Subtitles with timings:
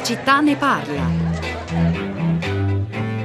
[0.00, 1.02] la città ne parla.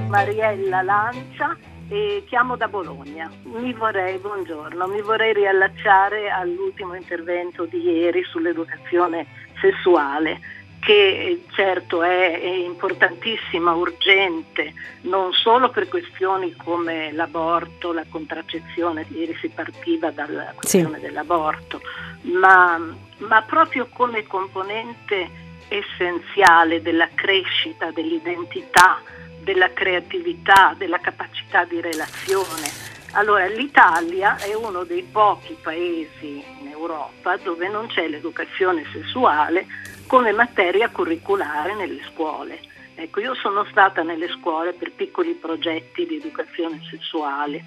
[0.09, 1.55] Mariella Lancia
[1.87, 3.31] e chiamo da Bologna.
[3.43, 9.25] Mi vorrei, buongiorno, mi vorrei riallacciare all'ultimo intervento di ieri sull'educazione
[9.61, 10.41] sessuale
[10.79, 19.47] che certo è, importantissima, urgente, non solo per questioni come l'aborto, la contraccezione, ieri si
[19.49, 21.01] partiva dalla questione sì.
[21.01, 21.81] dell'aborto,
[22.21, 22.77] ma,
[23.17, 29.01] ma proprio come componente essenziale della crescita, dell'identità,
[29.41, 32.93] della creatività, della capacità di relazione.
[33.11, 39.65] Allora, l'Italia è uno dei pochi paesi in Europa dove non c'è l'educazione sessuale
[40.07, 42.59] come materia curriculare nelle scuole.
[42.95, 47.63] Ecco, io sono stata nelle scuole per piccoli progetti di educazione sessuale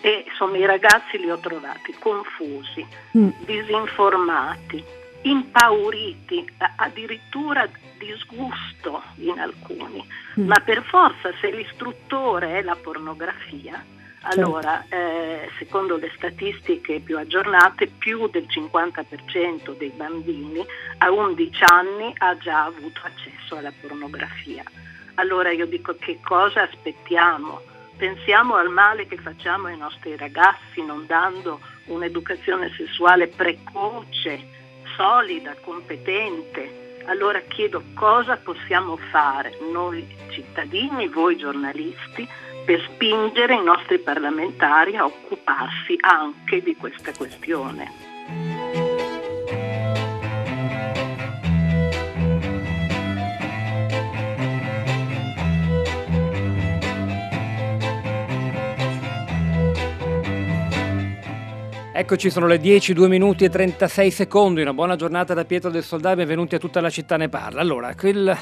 [0.00, 2.86] e insomma i ragazzi li ho trovati confusi,
[3.16, 3.28] mm.
[3.44, 4.84] disinformati,
[5.22, 6.44] impauriti,
[6.76, 10.04] addirittura disgusto in alcuni.
[10.38, 10.46] Mm.
[10.46, 13.84] Ma per forza se l'istruttore è la pornografia,
[14.20, 14.40] Certo.
[14.40, 20.64] Allora, eh, secondo le statistiche più aggiornate, più del 50% dei bambini
[20.98, 24.64] a 11 anni ha già avuto accesso alla pornografia.
[25.14, 27.62] Allora io dico che cosa aspettiamo?
[27.96, 34.57] Pensiamo al male che facciamo ai nostri ragazzi non dando un'educazione sessuale precoce,
[34.98, 36.96] solida, competente.
[37.06, 42.28] Allora chiedo cosa possiamo fare noi cittadini, voi giornalisti,
[42.66, 48.57] per spingere i nostri parlamentari a occuparsi anche di questa questione.
[61.98, 64.60] Eccoci, sono le 10, 2 minuti e 36 secondi.
[64.60, 67.60] Una buona giornata da Pietro del Soldato, benvenuti a tutta la città ne parla.
[67.60, 68.32] Allora, quel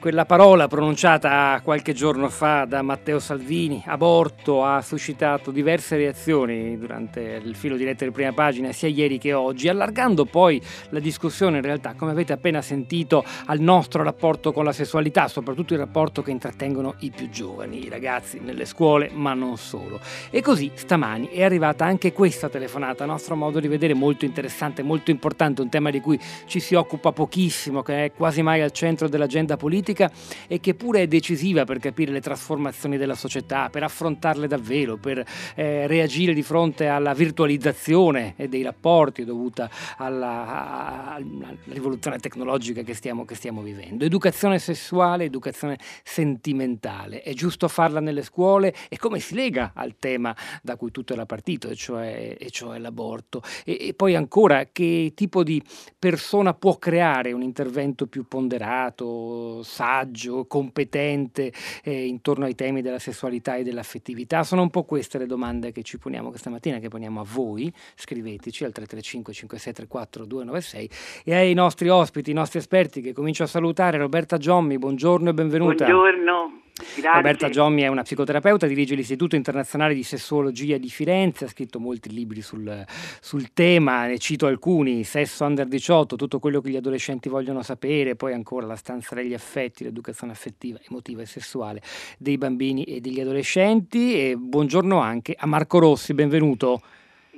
[0.00, 7.40] quella parola pronunciata qualche giorno fa da Matteo Salvini, aborto, ha suscitato diverse reazioni durante
[7.42, 11.64] il filo diretto di prima pagina, sia ieri che oggi, allargando poi la discussione in
[11.64, 16.30] realtà, come avete appena sentito, al nostro rapporto con la sessualità, soprattutto il rapporto che
[16.30, 19.98] intrattengono i più giovani, i ragazzi nelle scuole, ma non solo.
[20.30, 24.84] E così stamani è arrivata anche questa telefonata, a nostro modo di vedere molto interessante,
[24.84, 28.70] molto importante, un tema di cui ci si occupa pochissimo, che è quasi mai al
[28.70, 30.10] centro dell'agenda politica politica
[30.46, 35.24] e che pure è decisiva per capire le trasformazioni della società, per affrontarle davvero, per
[35.54, 43.24] eh, reagire di fronte alla virtualizzazione dei rapporti dovuta alla, alla rivoluzione tecnologica che stiamo,
[43.24, 44.04] che stiamo vivendo.
[44.04, 47.22] Educazione sessuale, educazione sentimentale.
[47.22, 51.26] È giusto farla nelle scuole e come si lega al tema da cui tutto era
[51.26, 53.42] partito, e cioè, e cioè l'aborto.
[53.64, 55.62] E, e poi ancora che tipo di
[55.98, 61.52] persona può creare un intervento più ponderato, saggio, competente
[61.84, 64.42] eh, intorno ai temi della sessualità e dell'affettività?
[64.42, 67.72] Sono un po' queste le domande che ci poniamo questa mattina, che poniamo a voi.
[67.94, 70.90] Scriveteci al 335 5634 296
[71.24, 73.98] e ai nostri ospiti, i nostri esperti che comincio a salutare.
[73.98, 75.84] Roberta Giommi, buongiorno e benvenuta.
[75.84, 76.66] Buongiorno.
[76.78, 77.10] Grazie.
[77.12, 82.10] Roberta Giommi è una psicoterapeuta, dirige l'Istituto Internazionale di Sessuologia di Firenze, ha scritto molti
[82.10, 82.84] libri sul,
[83.20, 88.14] sul, tema, ne cito alcuni, Sesso under 18, tutto quello che gli adolescenti vogliono sapere,
[88.14, 91.82] poi ancora La stanza degli affetti, l'educazione affettiva, emotiva e sessuale
[92.18, 94.30] dei bambini e degli adolescenti.
[94.30, 96.80] E buongiorno anche a Marco Rossi, benvenuto.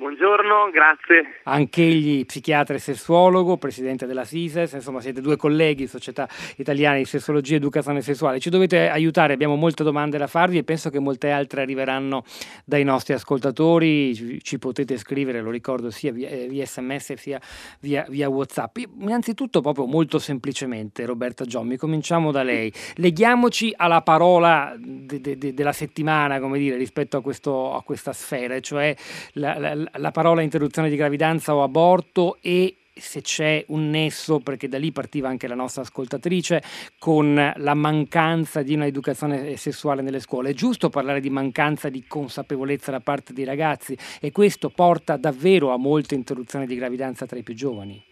[0.00, 1.40] Buongiorno, grazie.
[1.42, 7.04] Anche egli psichiatra e sessuologo, presidente della SISES, insomma siete due colleghi, Società Italiana di
[7.04, 8.40] Sessologia e Educazione Sessuale.
[8.40, 12.24] Ci dovete aiutare, abbiamo molte domande da farvi e penso che molte altre arriveranno
[12.64, 17.38] dai nostri ascoltatori, ci potete scrivere, lo ricordo, sia via, eh, via sms sia
[17.80, 18.78] via, via, Whatsapp.
[19.00, 22.72] Innanzitutto proprio molto semplicemente, Roberta Giommi, cominciamo da lei.
[22.94, 28.14] Leghiamoci alla parola de, de, de, della settimana, come dire, rispetto a, questo, a questa
[28.14, 28.96] sfera, cioè
[29.32, 34.68] la, la la parola interruzione di gravidanza o aborto e se c'è un nesso, perché
[34.68, 36.62] da lì partiva anche la nostra ascoltatrice,
[36.98, 40.50] con la mancanza di un'educazione sessuale nelle scuole.
[40.50, 45.72] È giusto parlare di mancanza di consapevolezza da parte dei ragazzi e questo porta davvero
[45.72, 48.04] a molte interruzioni di gravidanza tra i più giovani?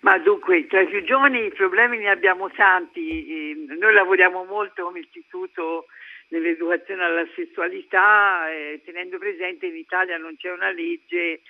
[0.00, 3.54] Ma dunque, tra i più giovani i problemi ne abbiamo tanti.
[3.78, 5.86] Noi lavoriamo molto come istituto
[6.30, 11.40] nell'educazione alla sessualità, eh, tenendo presente in Italia non c'è una legge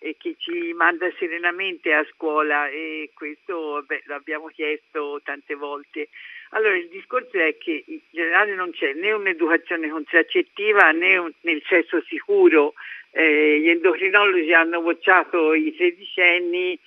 [0.00, 6.08] eh, che ci manda serenamente a scuola e questo beh, l'abbiamo chiesto tante volte.
[6.50, 11.62] Allora il discorso è che in generale non c'è né un'educazione contraccettiva né un, nel
[11.66, 12.74] sesso sicuro.
[13.10, 16.78] Eh, gli endocrinologi hanno bocciato i tredicenni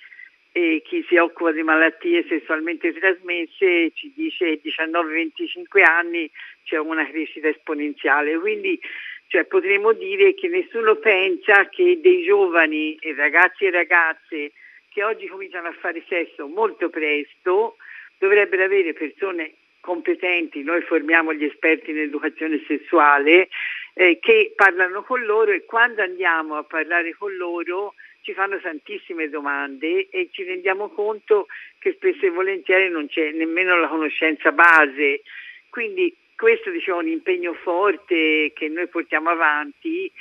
[0.58, 6.28] e chi si occupa di malattie sessualmente trasmesse ci dice che 19-25 anni
[6.64, 8.36] c'è una crescita esponenziale.
[8.38, 8.80] Quindi
[9.28, 14.52] cioè, potremmo dire che nessuno pensa che dei giovani ragazzi e ragazze
[14.88, 17.76] che oggi cominciano a fare sesso molto presto
[18.18, 23.48] dovrebbero avere persone competenti, noi formiamo gli esperti in educazione sessuale,
[23.94, 27.94] eh, che parlano con loro e quando andiamo a parlare con loro
[28.28, 31.46] ci fanno tantissime domande e ci rendiamo conto
[31.78, 35.22] che spesso e volentieri non c'è nemmeno la conoscenza base.
[35.70, 40.12] Quindi questo diciamo, è un impegno forte che noi portiamo avanti,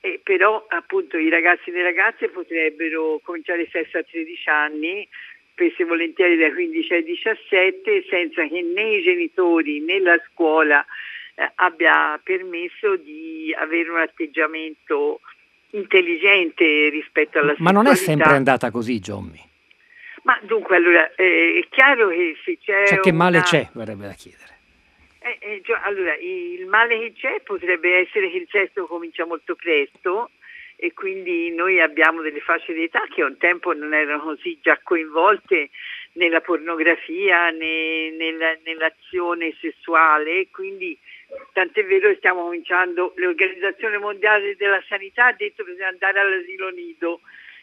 [0.00, 5.06] eh, però appunto i ragazzi e le ragazze potrebbero cominciare sesso a 13 anni,
[5.52, 10.82] spesso e volentieri da 15 ai 17, senza che né i genitori né la scuola
[11.34, 15.20] eh, abbia permesso di avere un atteggiamento
[15.70, 19.48] intelligente rispetto alla Ma non è sempre andata così, Giommi?
[20.22, 23.46] Ma dunque, allora, eh, è chiaro che se c'è Cioè che male una...
[23.46, 24.58] c'è, verrebbe da chiedere.
[25.20, 29.54] Eh, eh, cioè, allora, il male che c'è potrebbe essere che il sesso comincia molto
[29.54, 30.30] presto
[30.76, 34.78] e quindi noi abbiamo delle fasce di età che un tempo non erano così già
[34.82, 35.68] coinvolte
[36.12, 40.98] nella pornografia, né, nella, nell'azione sessuale, quindi
[41.52, 46.70] tant'è vero che stiamo cominciando, l'Organizzazione Mondiale della Sanità ha detto che bisogna andare all'asilo
[46.70, 47.20] nido.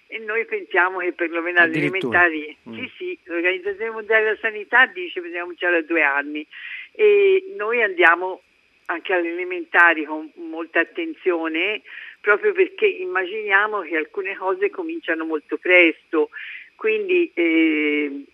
[0.09, 2.73] E noi pensiamo che perlomeno alle elementari, mm.
[2.73, 6.47] sì sì, l'Organizzazione Mondiale della Sanità dice che bisogna cominciare a due anni.
[6.93, 8.41] E noi andiamo
[8.85, 11.81] anche alle elementari con molta attenzione
[12.27, 16.29] proprio perché immaginiamo che alcune cose cominciano molto presto,
[16.75, 18.25] quindi eh,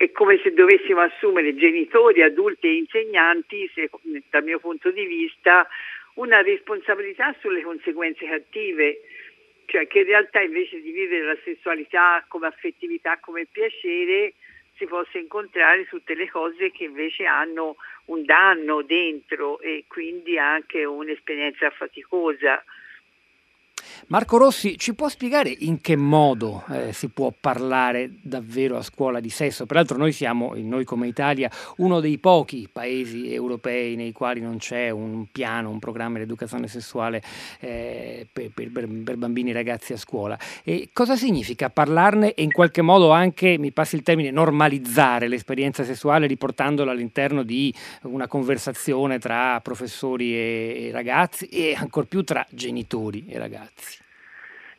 [0.00, 3.90] è come se dovessimo assumere genitori, adulti e insegnanti, se,
[4.30, 5.68] dal mio punto di vista,
[6.14, 9.02] una responsabilità sulle conseguenze cattive,
[9.66, 14.32] cioè che in realtà invece di vivere la sessualità come affettività, come piacere,
[14.78, 17.76] si possa incontrare tutte le cose che invece hanno
[18.06, 22.64] un danno dentro e quindi anche un'esperienza faticosa.
[24.08, 29.20] Marco Rossi, ci può spiegare in che modo eh, si può parlare davvero a scuola
[29.20, 29.66] di sesso?
[29.66, 34.90] Peraltro noi siamo, noi come Italia, uno dei pochi paesi europei nei quali non c'è
[34.90, 37.22] un piano, un programma di educazione sessuale
[37.60, 40.38] eh, per, per, per, bambini e ragazzi a scuola.
[40.64, 45.84] E cosa significa parlarne e in qualche modo anche, mi passi il termine, normalizzare l'esperienza
[45.84, 53.26] sessuale riportandola all'interno di una conversazione tra professori e, ragazzi e ancor più tra genitori
[53.28, 53.89] e ragazzi?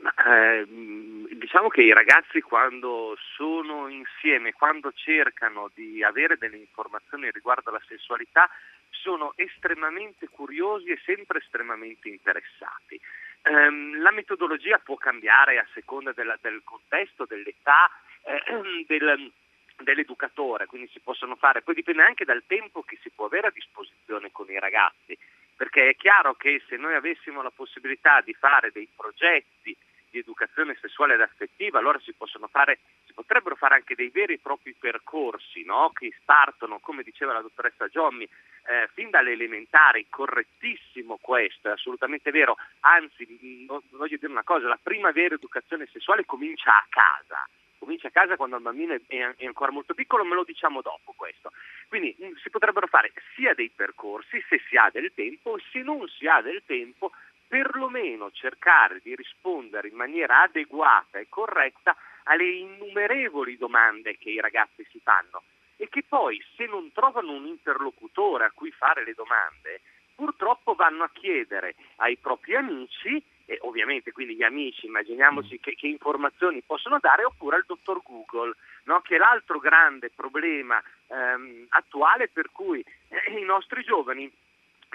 [0.02, 7.30] Ma, eh, diciamo che i ragazzi quando sono insieme, quando cercano di avere delle informazioni
[7.30, 8.50] riguardo alla sessualità,
[8.90, 13.00] sono estremamente curiosi e sempre estremamente interessati.
[13.44, 17.90] Um, la metodologia può cambiare a seconda della, del contesto, dell'età,
[18.24, 19.32] eh, del,
[19.78, 23.52] dell'educatore, quindi si possono fare, poi dipende anche dal tempo che si può avere a
[23.52, 25.18] disposizione con i ragazzi,
[25.56, 29.76] perché è chiaro che se noi avessimo la possibilità di fare dei progetti
[30.12, 32.14] di educazione sessuale ed affettiva, allora si,
[32.50, 35.92] fare, si potrebbero fare anche dei veri e propri percorsi no?
[35.94, 42.30] che partono, come diceva la dottoressa Giommi, eh, fin dalle elementari, correttissimo questo, è assolutamente
[42.32, 47.48] vero, anzi voglio dire una cosa, la prima vera educazione sessuale comincia a casa,
[47.80, 51.52] comincia a casa quando il bambino è, ancora molto piccolo, me lo diciamo dopo questo.
[51.88, 56.08] Quindi mm, si potrebbero fare sia dei percorsi se si ha del tempo, se non
[56.08, 57.12] si ha del tempo
[57.52, 64.88] perlomeno cercare di rispondere in maniera adeguata e corretta alle innumerevoli domande che i ragazzi
[64.90, 65.44] si fanno
[65.76, 69.82] e che poi se non trovano un interlocutore a cui fare le domande,
[70.16, 75.88] purtroppo vanno a chiedere ai propri amici, e ovviamente quindi gli amici immaginiamoci che, che
[75.88, 79.02] informazioni possono dare, oppure al dottor Google, no?
[79.02, 84.32] che è l'altro grande problema ehm, attuale per cui eh, i nostri giovani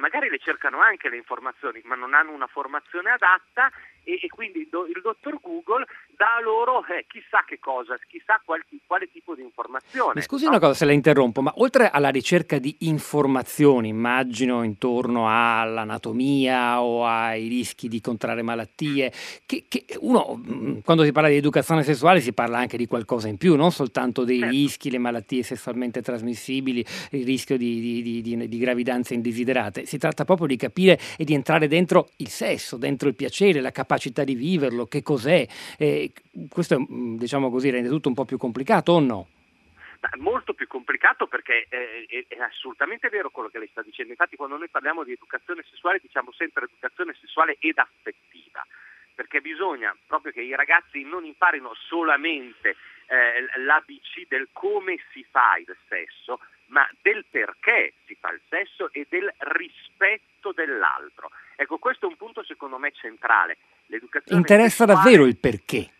[0.01, 3.71] magari le cercano anche le informazioni, ma non hanno una formazione adatta
[4.07, 5.85] e, e quindi il, do, il, dottor Google
[6.17, 10.13] dà loro eh, chissà che cosa, chissà qual, quale tipo di informazione.
[10.15, 10.51] Mi scusi no?
[10.51, 17.05] una cosa se la interrompo, ma oltre alla ricerca di informazioni, immagino intorno all'anatomia o
[17.05, 19.13] ai rischi di contrarre malattie,
[19.45, 23.27] che, che uno mm, quando si parla di educazione sessuale si parla anche di qualcosa
[23.27, 24.55] in più, non soltanto dei certo.
[24.55, 30.25] rischi, le malattie sessualmente trasmissibili, il rischio di, di, di, di gravidanze indesiderate, si tratta
[30.25, 34.25] proprio di capire e di entrare dentro il sesso, dentro il piacere, la capacità capacità
[34.25, 35.47] di viverlo, che cos'è.
[35.79, 36.13] Eh,
[36.51, 39.29] questo mm, diciamo così, rende tutto un po' più complicato o no?
[40.19, 44.13] molto più complicato perché eh, è, assolutamente vero quello che lei sta dicendo.
[44.13, 48.65] Infatti quando noi parliamo di educazione sessuale diciamo sempre educazione sessuale ed affettiva,
[49.15, 52.77] perché bisogna proprio che i ragazzi non imparino solamente
[53.07, 58.93] eh, l'ABC del come si fa il sesso, ma del perché si fa il sesso
[58.93, 61.31] e del rispetto dell'altro.
[61.57, 63.57] Ecco, questo è un punto secondo me centrale.
[63.87, 64.95] L'educazione Interessa sessuale...
[64.95, 65.91] davvero il perché?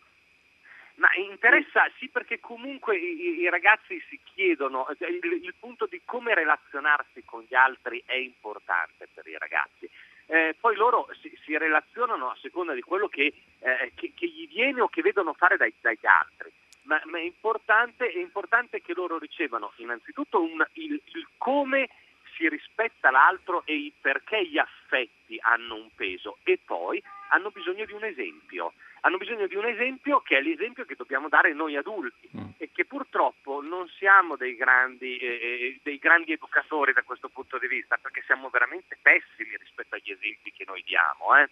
[0.97, 6.01] Ma interessa sì perché comunque i, i ragazzi si chiedono, cioè il, il, punto di
[6.03, 9.87] come relazionarsi con gli altri è importante per i ragazzi.
[10.25, 14.47] Eh, poi loro si, si, relazionano a seconda di quello che, eh, che, che, gli
[14.47, 16.51] viene o che vedono fare dai, dagli altri.
[16.83, 21.89] Ma, ma è, importante, è, importante, che loro ricevano innanzitutto un, il, il come
[22.35, 27.85] si rispetta l'altro e il perché gli affetti hanno un peso e poi hanno bisogno
[27.85, 31.75] di un esempio hanno bisogno di un esempio che è l'esempio che dobbiamo dare noi
[31.75, 32.49] adulti mm.
[32.57, 37.57] e che purtroppo non siamo dei grandi, eh, eh, dei grandi, educatori da questo punto
[37.57, 41.37] di vista perché siamo veramente pessimi rispetto agli esempi che noi diamo.
[41.37, 41.49] Eh.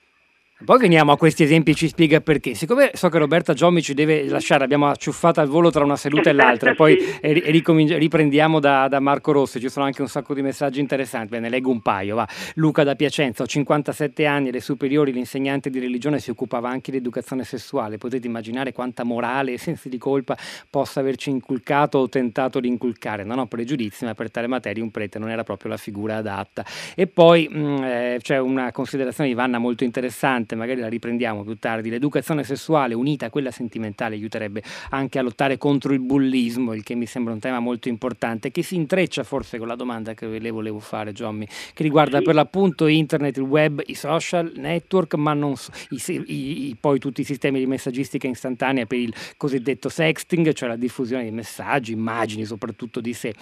[0.63, 2.53] Poi veniamo a questi esempi e ci spiega perché.
[2.53, 6.29] Siccome so che Roberta Giommi ci deve lasciare, abbiamo acciuffato al volo tra una seduta
[6.29, 10.79] e l'altra, poi riprendiamo da, da, Marco Rossi, ci sono anche un sacco di messaggi
[10.79, 12.15] interessanti, Beh, ne leggo un paio.
[12.15, 12.25] Va.
[12.53, 16.97] Luca da Piacenza, ho 57 anni, alle superiori l'insegnante di religione si occupava anche di
[16.97, 20.37] educazione sessuale, potete immaginare quanta morale e sensi di colpa
[20.69, 23.25] possa averci inculcato o tentato di inculcare.
[23.25, 26.63] Non ho pregiudizi, ma per tale materia un prete non era proprio la figura adatta.
[26.95, 30.87] E poi mh, mm, eh, c'è una considerazione di Vanna molto interessante importante, magari la
[30.87, 35.99] riprendiamo più tardi, l'educazione sessuale unita a quella sentimentale aiuterebbe anche a lottare contro il
[35.99, 39.75] bullismo, il che mi sembra un tema molto importante, che si intreccia forse con la
[39.75, 44.53] domanda che le volevo fare, Giommi, che riguarda per l'appunto internet, il web, i social
[44.55, 49.13] network, ma non so, i, i, poi tutti i sistemi di messaggistica istantanea per il
[49.37, 53.33] cosiddetto sexting, cioè la diffusione di messaggi, immagini soprattutto di sé.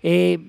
[0.00, 0.40] E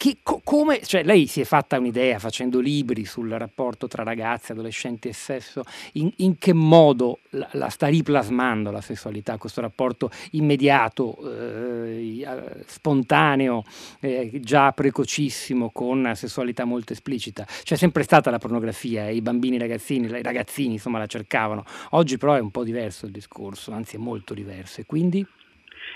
[0.00, 4.52] che, co- come, cioè lei si è fatta un'idea facendo libri sul rapporto tra ragazzi,
[4.52, 10.10] adolescenti e sesso, in, in che modo la, la, sta riplasmando la sessualità, questo rapporto
[10.30, 12.24] immediato, eh,
[12.66, 13.62] spontaneo,
[14.00, 17.46] eh, già precocissimo, con sessualità molto esplicita.
[17.62, 21.62] C'è sempre stata la pornografia e i bambini, i ragazzini, i ragazzini insomma la cercavano.
[21.90, 25.26] Oggi però è un po' diverso il discorso, anzi è molto diverso e quindi...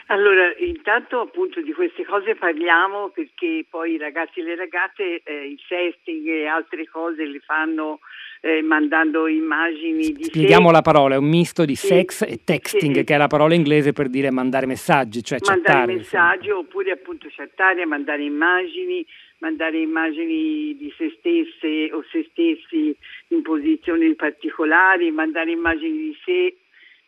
[0.09, 5.47] Allora, intanto appunto di queste cose parliamo perché poi i ragazzi e le ragazze eh,
[5.47, 8.01] il sexting e altre cose le fanno
[8.43, 10.73] eh, mandando immagini di Spieghiamo sé.
[10.75, 13.05] la parola, è un misto di sì, sex e texting, sì.
[13.05, 15.95] che è la parola inglese per dire mandare messaggi, cioè mandare chattare.
[15.95, 16.61] messaggi insomma.
[16.61, 19.07] oppure appunto chattare, mandare immagini,
[19.39, 22.95] mandare immagini di se stesse o se stessi
[23.29, 26.57] in posizioni particolari, mandare immagini di sé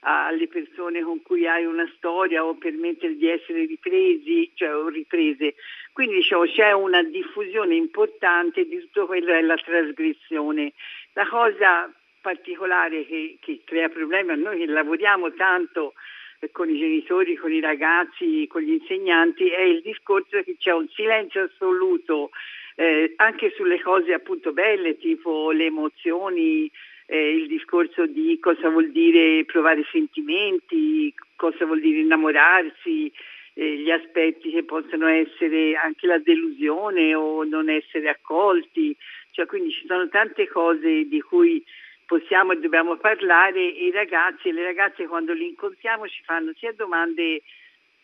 [0.01, 5.55] alle persone con cui hai una storia o permettere di essere ripresi, cioè o riprese.
[5.93, 10.73] Quindi diciamo, c'è una diffusione importante di tutto quello che è la trasgressione.
[11.15, 15.95] La cosa particolare che, che crea problemi a noi che lavoriamo tanto
[16.53, 20.89] con i genitori, con i ragazzi, con gli insegnanti, è il discorso che c'è un
[20.89, 22.31] silenzio assoluto
[22.77, 26.71] eh, anche sulle cose appunto belle, tipo le emozioni,
[27.07, 33.13] eh, il discorso di cosa vuol dire provare sentimenti, cosa vuol dire innamorarsi,
[33.55, 38.95] eh, gli aspetti che possono essere anche la delusione o non essere accolti,
[39.31, 41.65] cioè quindi ci sono tante cose di cui
[42.07, 46.53] possiamo e dobbiamo parlare e i ragazzi e le ragazze quando li incontriamo ci fanno
[46.57, 47.43] sia domande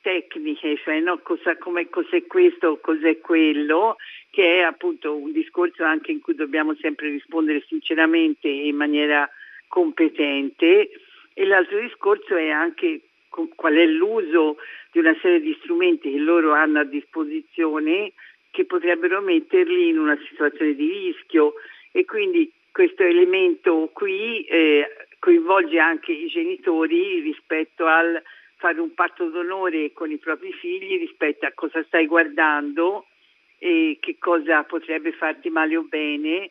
[0.01, 3.97] tecniche, cioè no, cosa, cos'è questo o cos'è quello,
[4.33, 9.29] che è appunto un discorso anche in cui dobbiamo sempre rispondere sinceramente e in maniera
[9.69, 10.91] competente.
[11.35, 14.57] E l'altro discorso è anche qual è l'uso
[14.91, 18.13] di una serie di strumenti che loro hanno a disposizione
[18.51, 21.53] che potrebbero metterli in una situazione di rischio.
[21.91, 28.23] E quindi questo elemento qui eh, coinvolge anche i genitori rispetto al
[28.57, 33.09] fare un patto d'onore con i propri figli rispetto a cosa stai guardando
[33.63, 36.51] e che cosa potrebbe farti male o bene,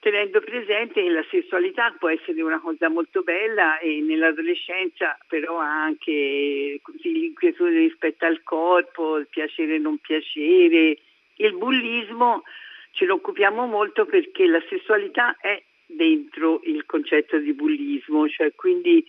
[0.00, 5.84] tenendo presente che la sessualità può essere una cosa molto bella e nell'adolescenza però ha
[5.84, 10.98] anche l'inquietudine rispetto al corpo, il piacere e non piacere,
[11.36, 12.42] il bullismo
[12.90, 19.06] ce ne occupiamo molto perché la sessualità è dentro il concetto di bullismo, cioè quindi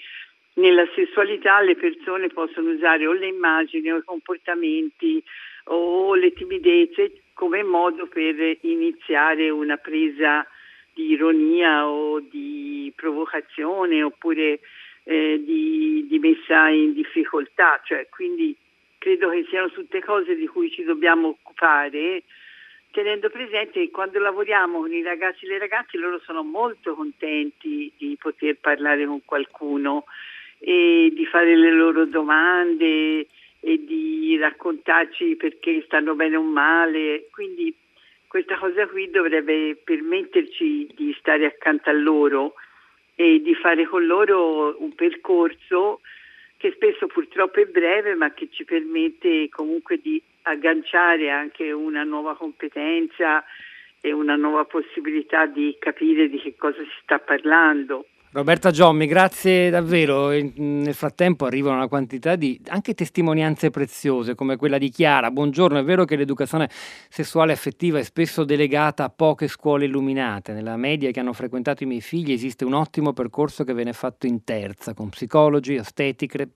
[0.60, 5.24] nella sessualità le persone possono usare o le immagini o i comportamenti
[5.66, 10.46] o le timidezze come modo per iniziare una presa
[10.94, 14.60] di ironia o di provocazione oppure
[15.04, 17.80] eh, di, di, messa in difficoltà.
[17.84, 18.56] Cioè, quindi
[18.98, 22.24] credo che siano tutte cose di cui ci dobbiamo occupare
[22.92, 27.92] tenendo presente che quando lavoriamo con i ragazzi e le ragazze loro sono molto contenti
[27.96, 30.06] di poter parlare con qualcuno
[30.60, 33.28] e di fare le loro domande
[33.62, 37.28] e di raccontarci perché stanno bene o male.
[37.32, 37.74] Quindi
[38.28, 42.54] questa cosa qui dovrebbe permetterci di stare accanto a loro
[43.16, 46.02] e di fare con loro un percorso
[46.58, 52.36] che spesso purtroppo è breve ma che ci permette comunque di agganciare anche una nuova
[52.36, 53.44] competenza
[54.02, 58.08] e una nuova possibilità di capire di che cosa si sta parlando.
[58.32, 60.30] Roberta Giommi, grazie davvero.
[60.30, 65.32] Nel frattempo arrivano una quantità di anche testimonianze preziose come quella di Chiara.
[65.32, 66.70] Buongiorno, è vero che l'educazione
[67.10, 70.54] sessuale affettiva è spesso delegata a poche scuole illuminate.
[70.54, 74.28] Nella media che hanno frequentato i miei figli esiste un ottimo percorso che viene fatto
[74.28, 76.52] in terza, con psicologi, ostetriche,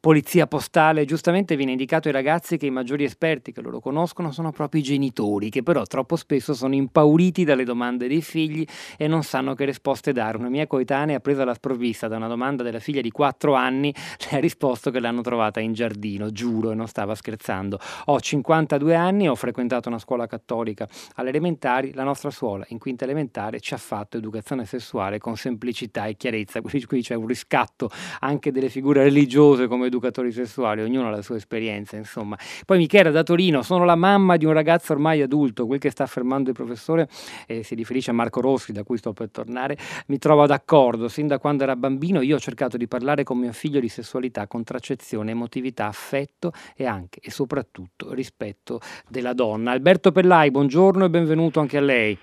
[0.00, 1.06] polizia postale.
[1.06, 4.84] Giustamente viene indicato ai ragazzi che i maggiori esperti che loro conoscono sono proprio i
[4.84, 8.66] genitori, che però troppo spesso sono impauriti dalle domande dei figli
[8.98, 12.62] e non sanno che risposte dare una mia coetanea presa alla sprovvista da una domanda
[12.62, 13.94] della figlia di 4 anni,
[14.30, 17.78] le ha risposto che l'hanno trovata in giardino, giuro, e non stava scherzando.
[18.06, 23.04] Ho 52 anni, ho frequentato una scuola cattolica alle elementari, la nostra scuola in quinta
[23.04, 28.50] elementare ci ha fatto educazione sessuale con semplicità e chiarezza, qui c'è un riscatto anche
[28.50, 32.36] delle figure religiose come educatori sessuali, ognuno ha la sua esperienza, insomma.
[32.66, 36.02] Poi Michela da Torino, sono la mamma di un ragazzo ormai adulto, quel che sta
[36.02, 37.08] affermando il professore
[37.46, 41.08] eh, si riferisce a Marco Rossi, da cui sto per tornare, mi trovo trovo d'accordo.
[41.08, 44.46] Sin da quando era bambino io ho cercato di parlare con mio figlio di sessualità,
[44.46, 49.72] contraccezione, emotività, affetto e anche e soprattutto rispetto della donna.
[49.72, 52.18] Alberto Pellai, buongiorno e benvenuto anche a lei.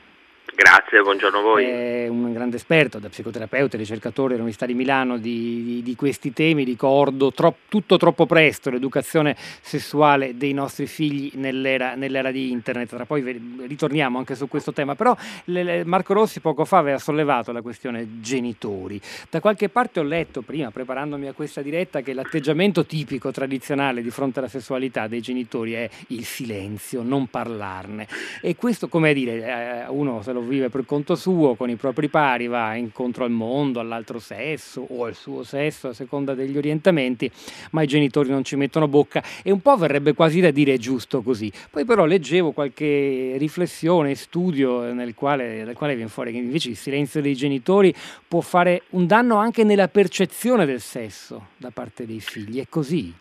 [0.61, 1.63] Grazie, buongiorno a voi.
[1.63, 6.33] È un grande esperto, da psicoterapeuta e ricercatore all'Università di Milano di, di, di questi
[6.33, 12.89] temi, ricordo tro, tutto troppo presto l'educazione sessuale dei nostri figli nell'era, nell'era, di internet,
[12.89, 13.21] tra poi
[13.67, 17.61] ritorniamo anche su questo tema, però le, le, Marco Rossi poco fa aveva sollevato la
[17.61, 18.99] questione genitori.
[19.29, 24.09] Da qualche parte ho letto prima, preparandomi a questa diretta, che l'atteggiamento tipico, tradizionale di
[24.09, 28.09] fronte alla sessualità dei genitori è il silenzio, non parlarne.
[28.41, 32.09] E questo, come dire, eh, uno se lo vive per conto suo, con i propri
[32.09, 37.31] pari, va incontro al mondo, all'altro sesso o al suo sesso a seconda degli orientamenti,
[37.71, 41.21] ma i genitori non ci mettono bocca e un po' verrebbe quasi da dire giusto
[41.21, 41.49] così.
[41.71, 46.75] Poi però leggevo qualche riflessione, studio nel quale, nel quale viene fuori che invece il
[46.75, 47.93] silenzio dei genitori
[48.27, 53.13] può fare un danno anche nella percezione del sesso da parte dei figli, è così.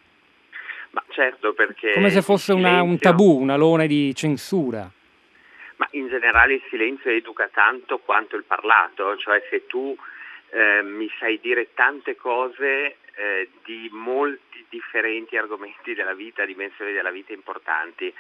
[0.91, 1.93] Ma certo perché...
[1.93, 4.91] Come se fosse una, un tabù, un alone di censura.
[5.79, 9.97] Ma in generale il silenzio educa tanto quanto il parlato, cioè se tu
[10.51, 17.11] eh, mi sai dire tante cose eh, di molti differenti argomenti della vita, dimensioni della
[17.11, 18.13] vita importanti.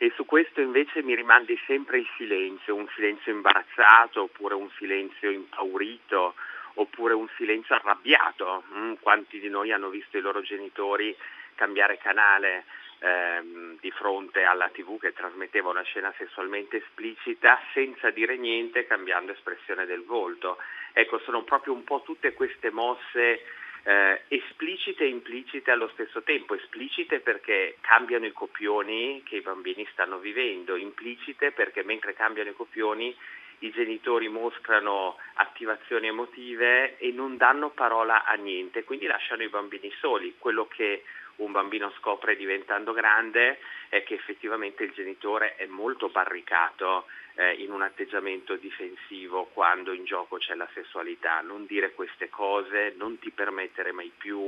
[0.00, 5.30] E su questo invece mi rimandi sempre il silenzio, un silenzio imbarazzato oppure un silenzio
[5.30, 6.34] impaurito
[6.74, 8.64] oppure un silenzio arrabbiato.
[8.74, 11.16] Mm, quanti di noi hanno visto i loro genitori
[11.56, 12.64] cambiare canale
[13.00, 19.32] ehm, di fronte alla tv che trasmetteva una scena sessualmente esplicita senza dire niente cambiando
[19.32, 20.58] espressione del volto.
[20.92, 23.42] Ecco, sono proprio un po' tutte queste mosse
[23.84, 29.86] eh, esplicite e implicite allo stesso tempo, esplicite perché cambiano i copioni che i bambini
[29.92, 33.16] stanno vivendo, implicite perché mentre cambiano i copioni
[33.60, 39.90] i genitori mostrano attivazioni emotive e non danno parola a niente, quindi lasciano i bambini
[39.98, 40.34] soli.
[40.38, 41.02] Quello che
[41.38, 47.70] un bambino scopre diventando grande è che effettivamente il genitore è molto barricato eh, in
[47.70, 51.40] un atteggiamento difensivo quando in gioco c'è la sessualità.
[51.40, 54.44] Non dire queste cose, non ti permettere mai più,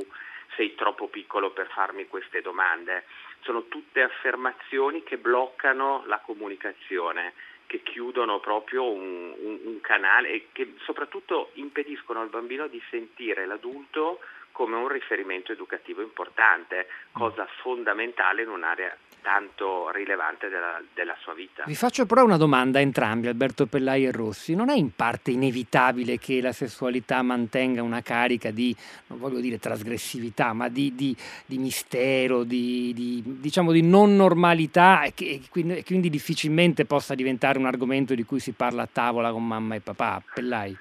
[0.57, 3.05] sei troppo piccolo per farmi queste domande.
[3.43, 7.33] Sono tutte affermazioni che bloccano la comunicazione
[7.67, 13.47] che chiudono proprio un, un, un canale e che soprattutto impediscono al bambino di sentire
[13.47, 14.19] l'adulto
[14.53, 21.65] come un riferimento educativo importante, cosa fondamentale in un'area tanto rilevante della, della, sua vita.
[21.67, 24.55] Vi faccio però una domanda a entrambi, Alberto Pellai e Rossi.
[24.55, 28.75] Non è in parte inevitabile che la sessualità mantenga una carica di,
[29.09, 31.15] non voglio dire trasgressività, ma di, di,
[31.47, 37.15] di mistero, di, diciamo di non normalità e, che, e quindi, e quindi difficilmente possa
[37.15, 40.23] diventare un argomento di cui si parla a tavola con mamma e papà?
[40.35, 40.77] Pellai?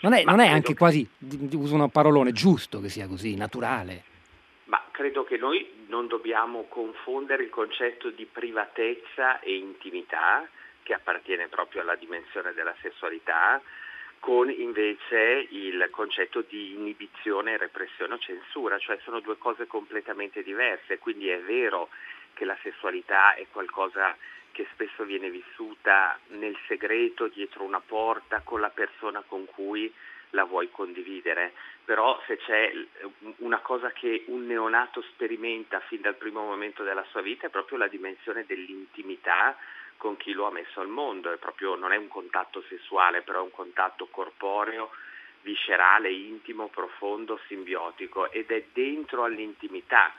[0.00, 0.78] Non è, non è anche che...
[0.78, 1.08] quasi,
[1.52, 4.02] uso una parolone, giusto che sia così, naturale?
[4.64, 10.48] Ma credo che noi non dobbiamo confondere il concetto di privatezza e intimità,
[10.82, 13.60] che appartiene proprio alla dimensione della sessualità,
[14.20, 20.98] con invece il concetto di inibizione, repressione o censura, cioè sono due cose completamente diverse,
[20.98, 21.88] quindi è vero
[22.34, 24.16] che la sessualità è qualcosa
[24.52, 29.92] che spesso viene vissuta nel segreto, dietro una porta, con la persona con cui
[30.30, 31.52] la vuoi condividere,
[31.84, 32.72] però se c'è
[33.38, 37.78] una cosa che un neonato sperimenta fin dal primo momento della sua vita è proprio
[37.78, 39.56] la dimensione dell'intimità
[39.96, 43.40] con chi lo ha messo al mondo, è proprio, non è un contatto sessuale, però
[43.40, 44.90] è un contatto corporeo,
[45.42, 48.30] viscerale, intimo, profondo, simbiotico.
[48.30, 50.10] Ed è dentro all'intimità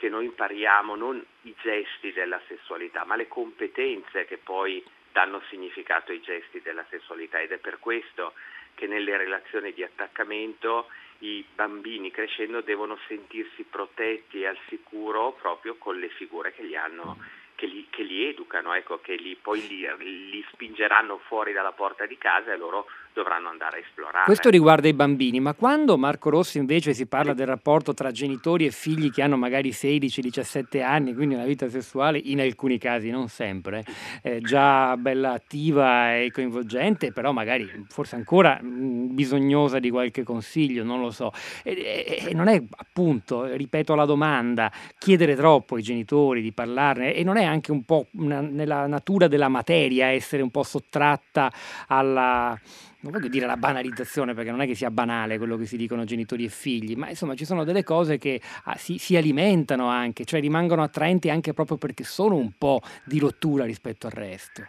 [0.00, 4.82] che noi impariamo non i gesti della sessualità, ma le competenze che poi
[5.12, 7.38] danno significato ai gesti della sessualità.
[7.38, 8.32] Ed è per questo
[8.72, 15.74] che nelle relazioni di attaccamento i bambini crescendo devono sentirsi protetti e al sicuro proprio
[15.76, 17.18] con le figure che, hanno,
[17.56, 19.86] che, li, che li, educano, ecco, che li, poi li,
[20.30, 24.24] li spingeranno fuori dalla porta di casa e loro dovranno andare a esplorare.
[24.24, 28.66] Questo riguarda i bambini, ma quando Marco Rossi invece si parla del rapporto tra genitori
[28.66, 33.28] e figli che hanno magari 16-17 anni, quindi una vita sessuale in alcuni casi, non
[33.28, 33.84] sempre,
[34.22, 40.84] eh, già bella attiva e coinvolgente, però magari forse ancora mh, bisognosa di qualche consiglio,
[40.84, 41.32] non lo so.
[41.62, 47.24] E, e, non è appunto, ripeto la domanda, chiedere troppo ai genitori di parlarne e
[47.24, 51.52] non è anche un po' nella natura della materia essere un po' sottratta
[51.88, 52.58] alla
[53.00, 56.04] non voglio dire la banalizzazione perché non è che sia banale quello che si dicono
[56.04, 60.24] genitori e figli, ma insomma ci sono delle cose che ah, si, si, alimentano anche,
[60.24, 64.66] cioè rimangono attraenti anche proprio perché sono un po' di rottura rispetto al resto.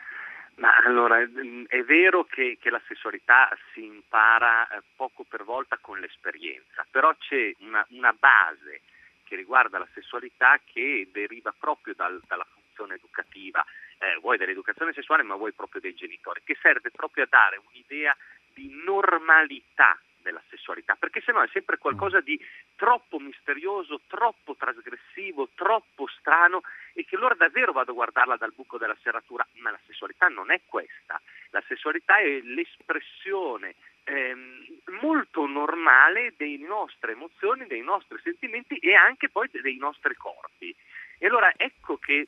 [0.56, 6.00] Ma allora è vero che, che la sessualità si impara eh, poco per volta con
[6.00, 8.82] l'esperienza, però c'è una, una base
[9.24, 13.66] che riguarda la sessualità che deriva proprio dal, dalla funzione educativa
[14.02, 18.16] eh, vuoi dell'educazione sessuale ma vuoi proprio dei genitori, che serve proprio a dare un'idea
[18.54, 22.40] di normalità della sessualità, perché se no è sempre qualcosa di
[22.76, 26.62] troppo misterioso, troppo trasgressivo, troppo strano
[26.94, 30.52] e che allora davvero vado a guardarla dal buco della serratura, ma la sessualità non
[30.52, 38.78] è questa, la sessualità è l'espressione ehm, molto normale delle nostre emozioni, dei nostri sentimenti
[38.78, 40.76] e anche poi dei nostri corpi.
[41.18, 42.28] E allora ecco che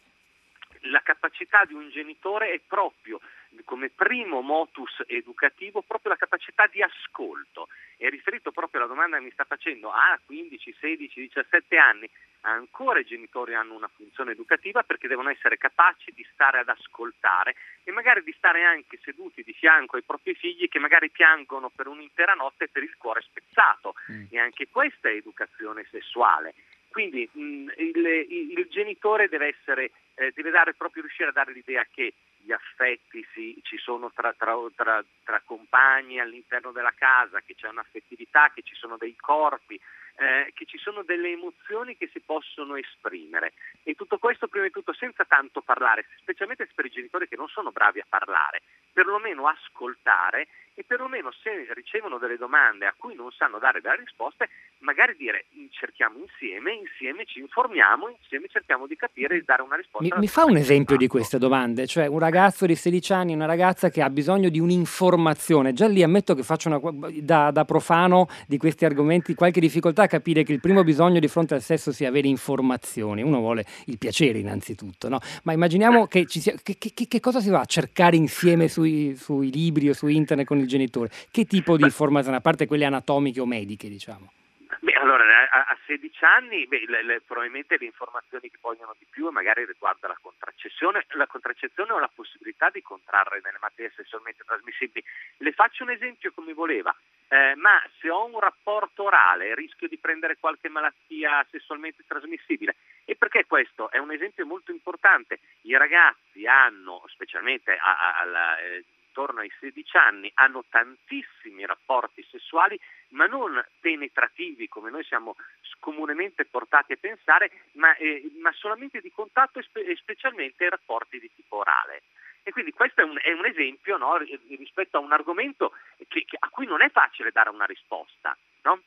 [0.84, 3.20] la capacità di un genitore è proprio
[3.66, 7.68] come primo motus educativo proprio la capacità di ascolto.
[7.96, 12.10] È riferito proprio alla domanda che mi sta facendo, a 15, 16, 17 anni,
[12.42, 17.56] ancora i genitori hanno una funzione educativa perché devono essere capaci di stare ad ascoltare
[17.84, 21.88] e magari di stare anche seduti di fianco ai propri figli che magari piangono per
[21.88, 23.94] un'intera notte per il cuore spezzato.
[24.12, 24.26] Mm.
[24.32, 26.54] E anche questa è educazione sessuale.
[26.94, 31.54] Quindi mh, mm, il, il, genitore deve, essere, eh, deve dare, proprio riuscire a dare
[31.54, 37.42] l'idea che gli affetti sì, ci sono tra, tra, tra, tra, compagni all'interno della casa,
[37.42, 39.80] che c'è un'affettività, che ci sono dei corpi,
[40.16, 43.54] eh, che ci sono delle emozioni che si possono esprimere.
[43.84, 47.48] E tutto questo prima di tutto senza tanto parlare, specialmente per i genitori che non
[47.48, 53.32] sono bravi a parlare, perlomeno ascoltare e perlomeno se ricevono delle domande a cui non
[53.32, 59.38] sanno dare delle risposte, magari dire cerchiamo insieme, insieme ci informiamo, insieme cerchiamo di capire
[59.38, 60.16] e dare una risposta.
[60.16, 63.46] Mi, mi fa un esempio di queste domande, cioè un ragazzo di 16 anni, una
[63.46, 66.80] ragazza che ha bisogno di un'informazione, già lì ammetto che faccio una,
[67.22, 71.28] da, da profano di questi argomenti qualche difficoltà a capire che il primo bisogno di
[71.28, 75.20] fronte al sesso sia avere informazioni, uno vuole il piacere innanzitutto, no?
[75.44, 79.16] ma immaginiamo che, ci sia, che, che, che cosa si va a cercare insieme sui,
[79.16, 81.10] sui libri o su internet con il genitore?
[81.30, 84.32] Che tipo di informazioni, a parte quelle anatomiche o mediche, diciamo?
[84.80, 89.06] Beh, allora, a, a 16 anni beh, le, le, probabilmente le informazioni che vogliono di
[89.10, 94.44] più magari riguarda la contraccezione, la contraccezione o la possibilità di contrarre delle malattie sessualmente
[94.46, 95.06] trasmissibili.
[95.38, 96.94] Le faccio un esempio come voleva,
[97.28, 102.76] eh, ma se ho un rapporto orale rischio di prendere qualche malattia sessualmente trasmissibile.
[103.06, 105.40] E perché questo è un esempio molto importante?
[105.62, 108.58] I ragazzi hanno, specialmente alla...
[108.60, 115.36] Eh, intorno ai 16 anni hanno tantissimi rapporti sessuali, ma non penetrativi come noi siamo
[115.78, 121.20] comunemente portati a pensare, ma, eh, ma solamente di contatto e, spe- e, specialmente rapporti
[121.20, 122.02] di tipo orale.
[122.42, 125.74] E quindi questo è un, è un esempio no, rispetto a un argomento
[126.08, 128.36] che, che, a cui non è facile dare una risposta.
[128.64, 128.82] No?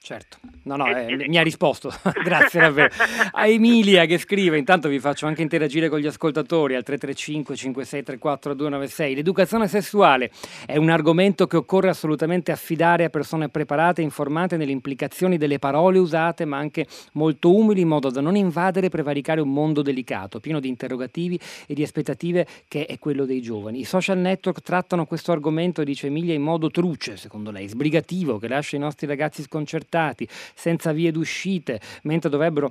[0.00, 1.92] Certo, no, no, eh, mi ha risposto,
[2.24, 2.88] grazie davvero.
[3.32, 8.54] A Emilia che scrive, intanto vi faccio anche interagire con gli ascoltatori al 335 5634
[8.54, 9.14] 296.
[9.16, 10.30] L'educazione sessuale
[10.64, 15.58] è un argomento che occorre assolutamente affidare a persone preparate e informate nelle implicazioni delle
[15.58, 19.82] parole usate, ma anche molto umili in modo da non invadere e prevaricare un mondo
[19.82, 23.80] delicato, pieno di interrogativi e di aspettative che è quello dei giovani.
[23.80, 28.48] I social network trattano questo argomento, dice Emilia, in modo truce, secondo lei, sbrigativo, che
[28.48, 29.87] lascia i nostri ragazzi sconcertati,
[30.54, 32.70] senza vie d'uscite, mentre dovrebbero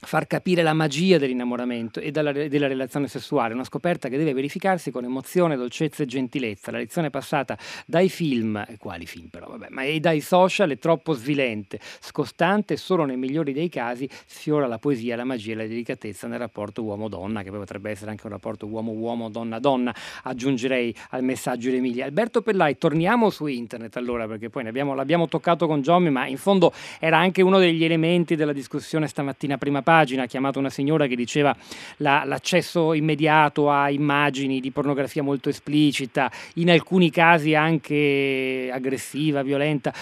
[0.00, 4.90] far capire la magia dell'innamoramento e della, della, relazione sessuale, una scoperta che deve verificarsi
[4.90, 6.70] con emozione, dolcezza e gentilezza.
[6.70, 10.78] La lezione passata dai film, e quali film però, vabbè, ma e dai social è
[10.78, 15.66] troppo svilente, scostante solo nei migliori dei casi sfiora la poesia, la magia e la
[15.66, 21.22] delicatezza nel rapporto uomo-donna, che poi potrebbe essere anche un rapporto uomo-uomo, donna-donna, aggiungerei al
[21.22, 22.04] messaggio di Emilia.
[22.06, 26.38] Alberto Pellai, torniamo su internet allora, perché poi abbiamo, l'abbiamo toccato con Giommi, ma in
[26.38, 31.08] fondo era anche uno degli elementi della discussione stamattina prima pagina, ha chiamato una signora
[31.08, 31.54] che diceva
[31.96, 39.92] la, l'accesso immediato a immagini di pornografia molto esplicita, in alcuni casi anche aggressiva, violenta,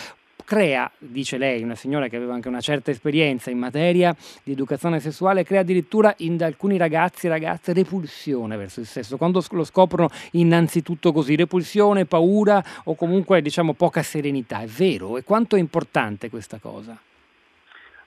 [0.44, 5.00] crea, dice lei, una signora che aveva anche una certa esperienza in materia di educazione
[5.00, 10.10] sessuale, crea addirittura in alcuni ragazzi e ragazze repulsione verso il sesso, quando lo scoprono
[10.32, 14.60] innanzitutto così, repulsione, paura o comunque diciamo poca serenità.
[14.60, 15.16] È vero?
[15.16, 16.98] E quanto è importante questa cosa?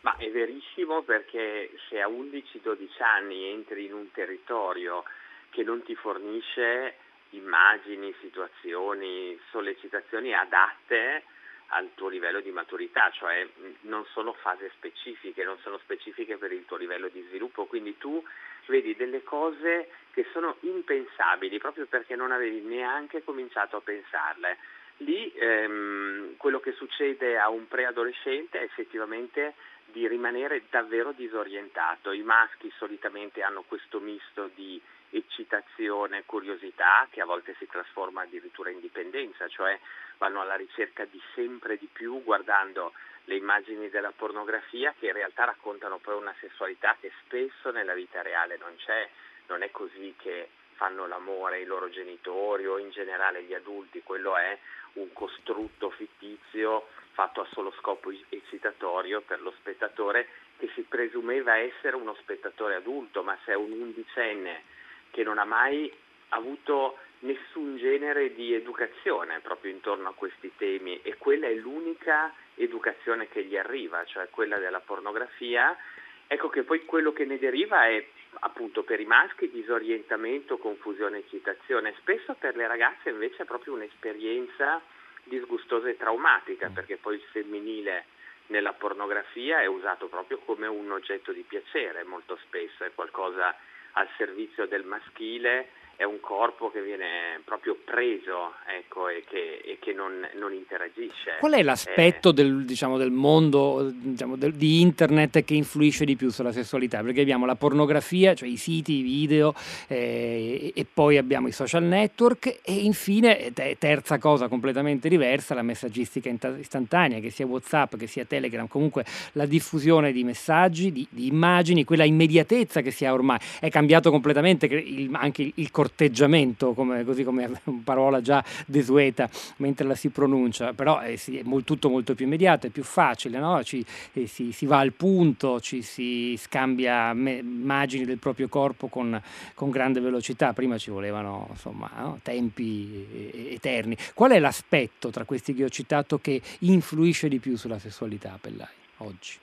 [0.01, 5.03] Ma è verissimo perché se a 11-12 anni entri in un territorio
[5.51, 6.95] che non ti fornisce
[7.31, 11.23] immagini, situazioni, sollecitazioni adatte
[11.67, 13.47] al tuo livello di maturità, cioè
[13.81, 18.21] non sono fasi specifiche, non sono specifiche per il tuo livello di sviluppo, quindi tu
[18.65, 24.57] vedi delle cose che sono impensabili proprio perché non avevi neanche cominciato a pensarle.
[24.97, 29.53] Lì ehm, quello che succede a un preadolescente è effettivamente
[29.91, 32.11] di rimanere davvero disorientato.
[32.11, 38.69] I maschi solitamente hanno questo misto di eccitazione, curiosità che a volte si trasforma addirittura
[38.69, 39.77] in dipendenza, cioè
[40.17, 42.93] vanno alla ricerca di sempre di più guardando
[43.25, 48.21] le immagini della pornografia che in realtà raccontano poi una sessualità che spesso nella vita
[48.21, 49.09] reale non c'è,
[49.47, 50.49] non è così che
[50.81, 54.57] fanno l'amore i loro genitori o in generale gli adulti, quello è
[54.93, 61.95] un costrutto fittizio fatto a solo scopo eccitatorio per lo spettatore che si presumeva essere
[61.95, 64.63] uno spettatore adulto, ma se è un undicenne
[65.11, 65.93] che non ha mai
[66.29, 73.27] avuto nessun genere di educazione proprio intorno a questi temi e quella è l'unica educazione
[73.27, 75.77] che gli arriva, cioè quella della pornografia,
[76.25, 78.03] ecco che poi quello che ne deriva è
[78.39, 84.81] appunto per i maschi disorientamento, confusione, eccitazione, spesso per le ragazze invece è proprio un'esperienza
[85.23, 86.73] disgustosa e traumatica mm.
[86.73, 88.05] perché poi il femminile
[88.47, 93.55] nella pornografia è usato proprio come un oggetto di piacere molto spesso, è qualcosa
[93.93, 95.69] al servizio del maschile
[96.01, 101.37] è un corpo che viene proprio preso ecco, e che, e che non, non, interagisce.
[101.39, 106.15] Qual è l'aspetto eh, del, diciamo, del, mondo diciamo, del, di internet che influisce di
[106.15, 107.03] più sulla sessualità?
[107.03, 109.53] Perché abbiamo la pornografia, cioè i siti, i video,
[109.85, 116.35] eh, e poi abbiamo i social network e infine, terza cosa completamente diversa, la messaggistica
[116.57, 121.83] istantanea, che sia Whatsapp, che sia Telegram, comunque la diffusione di messaggi, di, di immagini,
[121.83, 123.37] quella immediatezza che si ha ormai.
[123.59, 124.65] È cambiato completamente
[125.11, 127.51] anche il, il corteggiamento, come, così come
[127.83, 132.25] parola già desueta mentre la si pronuncia, però è, sì, è molto, tutto molto più
[132.25, 133.61] immediato, è più facile, no?
[133.63, 138.87] ci, eh, si, si, va al punto, ci si scambia me, immagini del proprio corpo
[138.87, 139.21] con,
[139.53, 142.19] con, grande velocità, prima ci volevano insomma, no?
[142.23, 143.95] tempi eterni.
[144.13, 148.67] Qual è l'aspetto tra questi che ho citato che influisce di più sulla sessualità, Pellai,
[148.97, 149.39] oggi?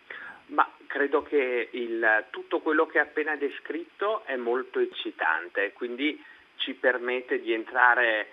[0.88, 6.20] credo che il, tutto quello che ha appena descritto è molto eccitante, quindi
[6.68, 8.28] ci permette di entrare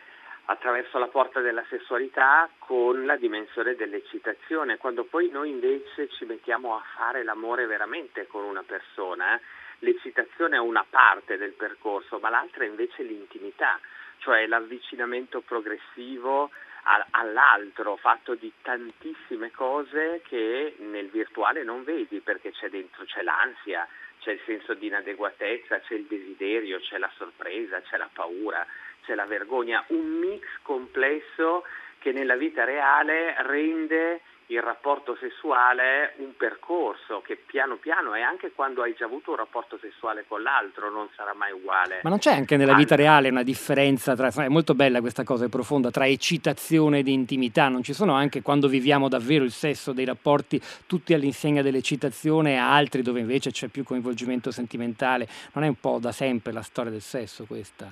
[0.47, 6.75] attraverso la porta della sessualità con la dimensione dell'eccitazione, quando poi noi invece ci mettiamo
[6.75, 9.41] a fare l'amore veramente con una persona, eh,
[9.79, 13.79] l'eccitazione è una parte del percorso, ma l'altra è invece l'intimità,
[14.17, 16.51] cioè l'avvicinamento progressivo
[17.11, 23.87] all'altro, fatto di tantissime cose che nel virtuale non vedi perché c'è dentro, c'è l'ansia,
[24.25, 28.65] c'è il senso di inadeguatezza, c'è il desiderio, c'è la sorpresa, c'è la paura,
[29.03, 31.63] c'è la vergogna, un mix complesso
[31.99, 38.51] che nella vita reale rende il rapporto sessuale un percorso che piano piano e anche
[38.53, 42.01] quando hai già avuto un rapporto sessuale con l'altro non sarà mai uguale.
[42.03, 45.45] Ma non c'è anche nella vita reale una differenza tra, è molto bella questa cosa,
[45.45, 49.93] è profonda, tra eccitazione ed intimità, non ci sono anche quando viviamo davvero il sesso,
[49.93, 55.67] dei rapporti tutti all'insegna dell'eccitazione e altri dove invece c'è più coinvolgimento sentimentale, non è
[55.67, 57.91] un po' da sempre la storia del sesso questa?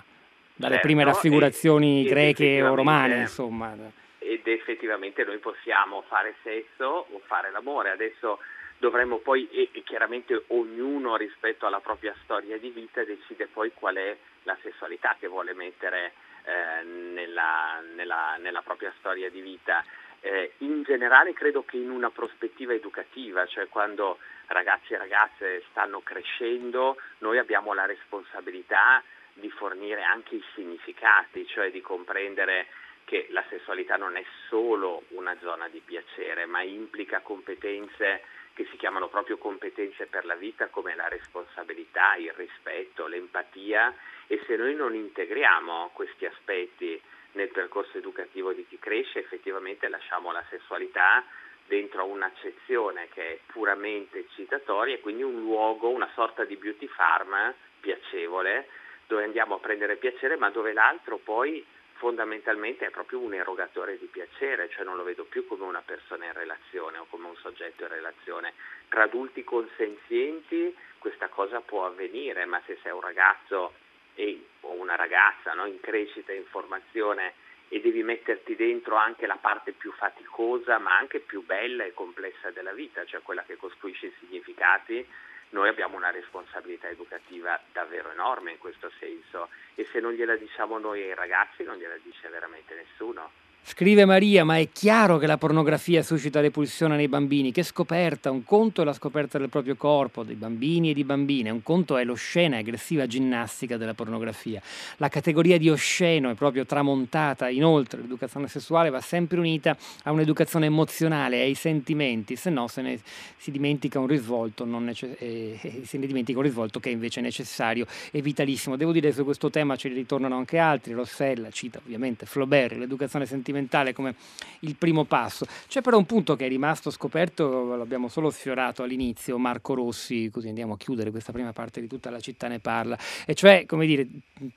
[0.56, 7.08] Dalle certo, prime raffigurazioni e, greche o romane, insomma ed effettivamente noi possiamo fare sesso
[7.10, 7.92] o fare l'amore.
[7.92, 8.40] Adesso
[8.78, 14.18] dovremmo poi, e, chiaramente ognuno rispetto alla propria storia di vita decide poi qual è
[14.44, 19.84] la sessualità che vuole mettere eh, nella, nella, nella, propria storia di vita.
[20.20, 26.02] eh, in generale credo che in una prospettiva educativa, cioè quando ragazzi e ragazze stanno
[26.02, 32.68] crescendo, noi abbiamo la responsabilità di fornire anche i significati, cioè di comprendere
[33.06, 38.78] che la sessualità non è solo una zona di piacere, ma implica competenze che si
[38.78, 43.94] chiamano proprio competenze per la vita come la responsabilità, il rispetto, l'empatia.
[44.28, 47.02] E se noi non integriamo questi aspetti
[47.34, 51.24] nel percorso educativo di chi cresce effettivamente lasciamo la sessualità
[51.66, 57.54] dentro un'accezione che è puramente eccitatoria e quindi un luogo, una sorta di beauty farm
[57.80, 58.68] piacevole
[59.08, 61.66] dove andiamo a prendere piacere ma dove l'altro poi
[62.04, 66.26] fondamentalmente è proprio un erogatore di piacere, cioè non lo vedo più come una persona
[66.26, 68.52] in relazione o come un soggetto in relazione.
[68.90, 73.76] Tra adulti consenzienti questa cosa può avvenire, ma se sei un ragazzo
[74.16, 77.36] e, o una ragazza no, in crescita, in formazione
[77.70, 82.52] e devi metterti dentro anche la parte più faticosa ma anche più bella e complessa
[82.52, 85.08] della vita, cioè quella che costruisce i significati,
[85.54, 90.78] noi abbiamo una responsabilità educativa davvero enorme in questo senso e se non gliela diciamo
[90.80, 93.43] noi ai ragazzi non gliela dice veramente nessuno.
[93.66, 97.54] Scrive Maria, ma è chiaro che la pornografia suscita repulsione nei bambini.
[97.54, 98.30] Che scoperta?
[98.30, 101.96] Un conto è la scoperta del proprio corpo, dei bambini e di bambine, un conto
[101.96, 104.62] è l'oscena e aggressiva ginnastica della pornografia.
[104.98, 107.48] La categoria di osceno è proprio tramontata.
[107.48, 113.00] Inoltre, l'educazione sessuale va sempre unita a un'educazione emozionale, ai sentimenti, se no se ne
[113.38, 117.88] si dimentica un risvolto, nece- eh, eh, ne dimentica un risvolto che è invece necessario
[118.12, 118.76] e vitalissimo.
[118.76, 120.92] Devo dire che su questo tema ci ritornano anche altri.
[120.92, 124.16] Rossella cita ovviamente Flaubert, l'educazione sentimentale sentimentale come
[124.62, 125.46] il primo passo.
[125.68, 130.48] C'è però un punto che è rimasto scoperto, l'abbiamo solo sfiorato all'inizio, Marco Rossi, così
[130.48, 133.86] andiamo a chiudere questa prima parte di tutta la città ne parla, e cioè, come
[133.86, 134.08] dire,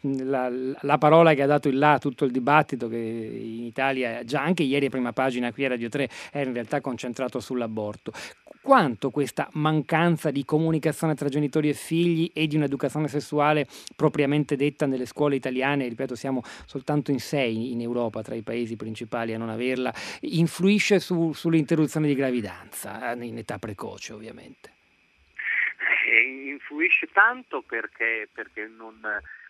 [0.01, 4.43] la, la parola che ha dato il là tutto il dibattito che in Italia, già
[4.43, 8.13] anche ieri a prima pagina qui a Radio 3, era in realtà concentrato sull'aborto
[8.67, 14.87] quanto questa mancanza di comunicazione tra genitori e figli e di un'educazione sessuale propriamente detta
[14.87, 19.39] nelle scuole italiane, ripeto siamo soltanto in sei in Europa tra i paesi principali a
[19.39, 24.73] non averla, influisce su, sull'interruzione di gravidanza eh, in età precoce ovviamente.
[26.09, 29.01] Eh, influisce tanto perché, perché non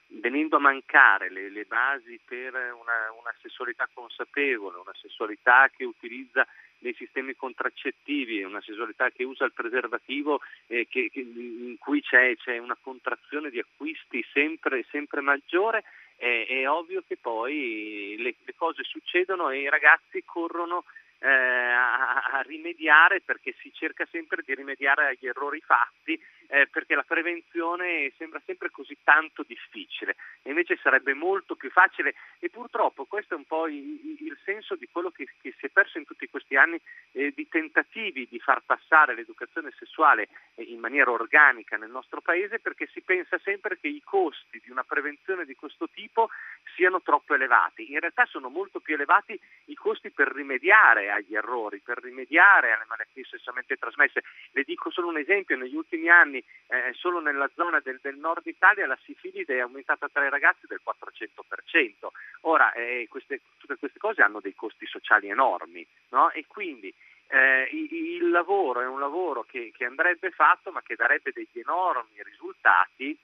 [0.09, 6.47] venendo a mancare le, le basi per una, una, sessualità consapevole, una sessualità che utilizza
[6.79, 12.37] dei sistemi contraccettivi, una sessualità che usa il preservativo eh, che, che, in cui c'è,
[12.37, 15.85] c'è, una contrazione di acquisti sempre, sempre maggiore,
[16.17, 20.85] è, è, ovvio che poi le, le cose succedono e i ragazzi corrono
[21.19, 26.95] eh, a, a, rimediare perché si cerca sempre di rimediare agli errori fatti eh, perché
[26.95, 33.05] la prevenzione sembra sempre così tanto difficile e invece sarebbe molto più facile e purtroppo
[33.05, 36.05] questo è un po' il, il senso di quello che, che, si è perso in
[36.05, 36.81] tutti questi anni
[37.13, 42.59] eh, di tentativi di far passare l'educazione sessuale eh, in maniera organica nel nostro paese
[42.59, 46.29] perché si pensa sempre che i costi di una prevenzione di questo tipo
[46.75, 47.91] siano troppo elevati.
[47.93, 52.85] In realtà sono molto più elevati i costi per rimediare agli errori, per rimediare alle
[52.89, 54.23] malattie sessualmente trasmesse.
[54.53, 58.47] Le dico solo un esempio, negli ultimi anni eh, solo nella zona del, del, nord
[58.47, 62.09] Italia la sifilide è aumentata tra i ragazzi del 400%.
[62.43, 66.31] Ora, eh, queste, tutte queste cose hanno dei costi sociali enormi no?
[66.31, 66.93] e quindi
[67.29, 72.23] eh, il lavoro è un lavoro che, che andrebbe fatto ma che darebbe degli enormi
[72.23, 73.17] risultati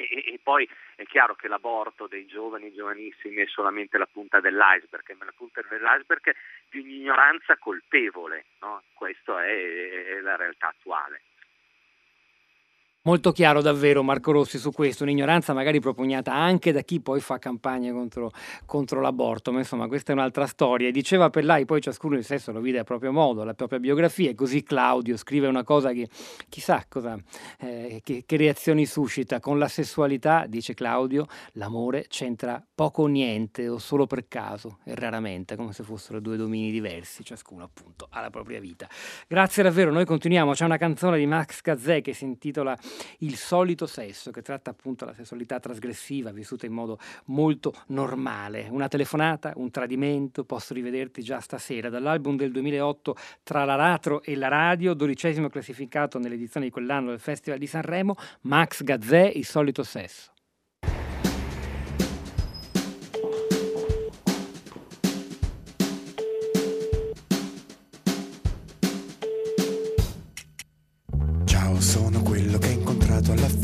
[0.00, 5.06] e, e, poi è chiaro che l'aborto dei giovani, giovanissimi è solamente la punta dell'iceberg,
[5.06, 6.34] è la punta dell'iceberg
[6.70, 8.82] di un'ignoranza colpevole, no?
[8.94, 11.20] questa è, è la realtà attuale.
[13.04, 17.38] Molto chiaro davvero Marco Rossi su questo, un'ignoranza magari propugnata anche da chi poi fa
[17.38, 18.30] campagne contro,
[18.66, 20.90] contro l'aborto, ma insomma questa è un'altra storia.
[20.90, 24.34] Diceva Pellai, poi ciascuno il sesso lo vede a proprio modo, la propria biografia, e
[24.34, 26.10] così Claudio scrive una cosa che
[26.50, 27.18] chissà cosa,
[27.60, 29.40] eh, che, che reazioni suscita.
[29.40, 34.94] Con la sessualità, dice Claudio, l'amore c'entra poco o niente o solo per caso e
[34.94, 38.86] raramente, come se fossero due domini diversi, ciascuno appunto ha la propria vita.
[39.26, 42.76] Grazie davvero, noi continuiamo, c'è una canzone di Max Gazzè che si intitola
[43.18, 48.68] il solito sesso, che tratta appunto la sessualità trasgressiva vissuta in modo molto normale.
[48.70, 51.88] Una telefonata, un tradimento, posso rivederti già stasera.
[51.88, 57.58] Dall'album del 2008 Tra l'aratro e la radio, dodicesimo classificato nell'edizione di quell'anno del Festival
[57.58, 60.32] di Sanremo, Max Gazzè, il solito sesso.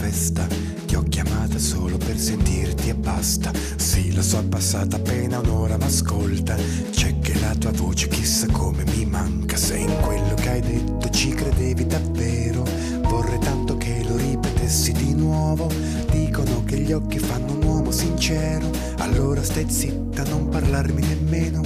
[0.07, 0.47] Festa
[0.87, 5.77] Ti ho chiamata solo per sentirti e basta Sì, lo so, è passata appena un'ora,
[5.77, 6.55] ma ascolta
[6.91, 9.57] C'è che la tua voce chissà come mi manca.
[9.57, 12.65] Se in quello che hai detto ci credevi davvero,
[13.03, 15.69] vorrei tanto che lo ripetessi di nuovo.
[16.11, 21.63] Dicono che gli occhi fanno un uomo sincero, allora stai zitta, non parlarmi nemmeno.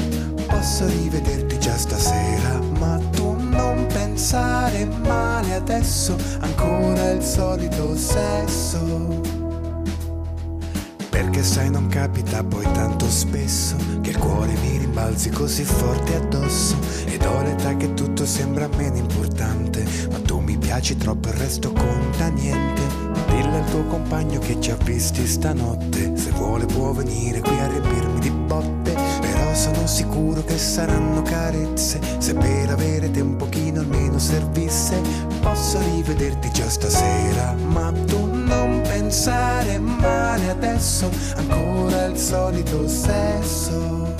[0.47, 9.20] Posso rivederti già stasera, ma tu non pensare male adesso, ancora il solito sesso.
[11.09, 16.76] Perché sai non capita poi tanto spesso Che il cuore mi rimbalzi così forte addosso.
[17.07, 21.72] Ed ho l'età che tutto sembra meno importante Ma tu mi piaci troppo il resto
[21.72, 22.82] conta niente.
[23.26, 27.66] Dillo al tuo compagno che ci ha visti stanotte Se vuole può venire qui a
[27.66, 28.80] riempirmi di botte
[29.53, 32.01] Sono sicuro che saranno carezze.
[32.18, 35.01] Se per avere te un pochino almeno servisse
[35.42, 37.55] Posso rivederti già stasera.
[37.55, 44.14] Ma tu non pensare male adesso Ancora il solito sesso.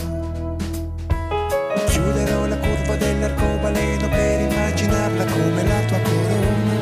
[1.87, 6.81] Chiuderò la curva dell'arcobaleno per immaginarla come la tua corona.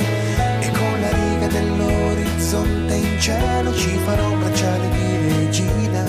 [0.61, 6.05] E con la riga dell'orizzonte in cielo ci farò un bracciale di regina.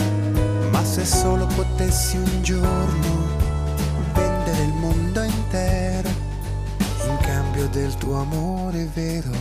[0.72, 3.26] Ma se solo potessi un giorno
[4.14, 6.10] vendere il mondo intero
[7.08, 9.32] In cambio del tuo amore vero.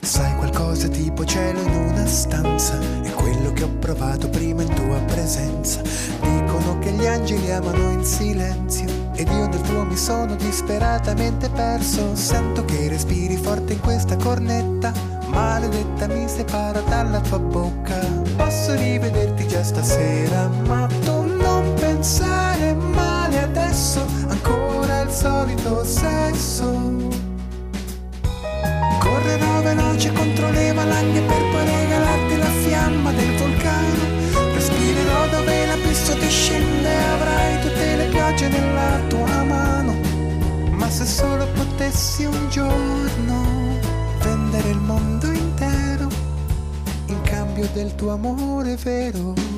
[0.00, 2.78] Sai qualcosa tipo cielo in una stanza?
[3.02, 5.82] È quello che ho provato prima in tua presenza.
[6.20, 12.14] Dicono che gli angeli amano in silenzio Ed io nel tuo mi sono disperatamente perso.
[12.14, 17.98] Sento che respiri forte in questa cornetta Maledetta mi separa dalla tua bocca.
[18.36, 27.08] Posso rivederti già stasera Ma tu non pensare male adesso Ancora il solito sesso
[29.00, 34.52] Correrò veloce contro le valanghe per poi regalarti la fiamma del vulcano.
[34.54, 39.96] Respirerò dove l'abisso ti scende avrai tutte le piogge nella tua mano.
[40.70, 43.78] Ma se solo potessi un giorno
[44.22, 45.29] vendere il mondo
[47.60, 49.49] in cambio del tuo amore vero.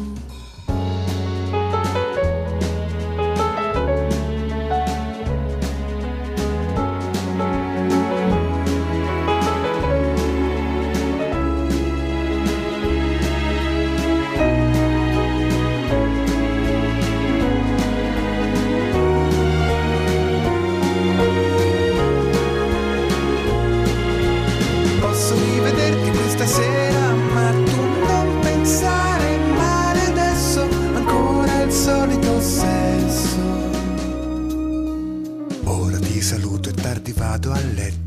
[37.33, 38.02] Vado a letto,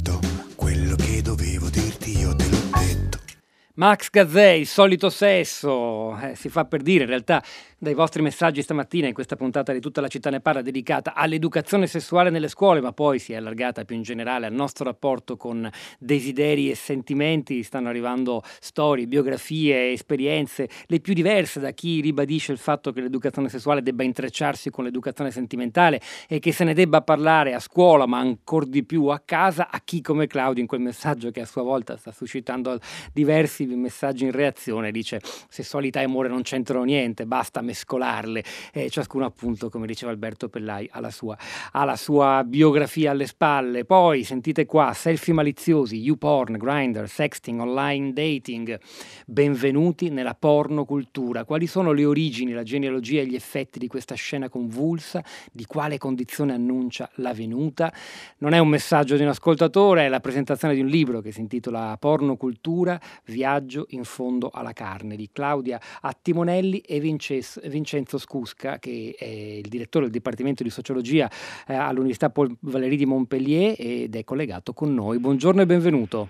[3.78, 7.43] Max Gazzè, il solito sesso, eh, si fa per dire, in realtà
[7.78, 11.86] dai vostri messaggi stamattina in questa puntata di Tutta la città ne parla dedicata all'educazione
[11.86, 15.69] sessuale nelle scuole, ma poi si è allargata più in generale al nostro rapporto con
[15.99, 22.57] desideri e sentimenti, stanno arrivando storie, biografie, esperienze, le più diverse da chi ribadisce il
[22.57, 25.99] fatto che l'educazione sessuale debba intrecciarsi con l'educazione sentimentale
[26.30, 29.82] e che se ne debba parlare a scuola, ma ancora di più a casa, a
[29.84, 32.80] chi come Claudio in quel messaggio che a sua volta sta suscitando
[33.11, 39.26] diversi messaggi in reazione, dice sessualità e amore non c'entrano niente, basta mescolarle, e ciascuno
[39.26, 41.38] appunto, come diceva Alberto Pellai, ha la, sua,
[41.72, 43.86] ha la sua biografia alle spalle.
[43.86, 48.80] Poi sentite qua, selfie maliziosi, YouPorn, Grindr, sexting, online dating,
[49.26, 51.43] benvenuti nella pornocultura.
[51.45, 55.24] Quali sono le origini, la genealogia e gli effetti di questa scena convulsa?
[55.51, 57.93] Di quale condizione annuncia la venuta?
[58.39, 61.41] Non è un messaggio di un ascoltatore, è la presentazione di un libro che si
[61.41, 63.55] intitola Pornocultura, viaggio
[63.89, 70.06] in fondo alla carne di Claudia Attimonelli e Vinces- Vincenzo Scusca, che è il direttore
[70.06, 71.30] del Dipartimento di Sociologia
[71.68, 75.20] eh, all'Università Paul Valéry di Montpellier ed è collegato con noi.
[75.20, 76.30] Buongiorno e benvenuto.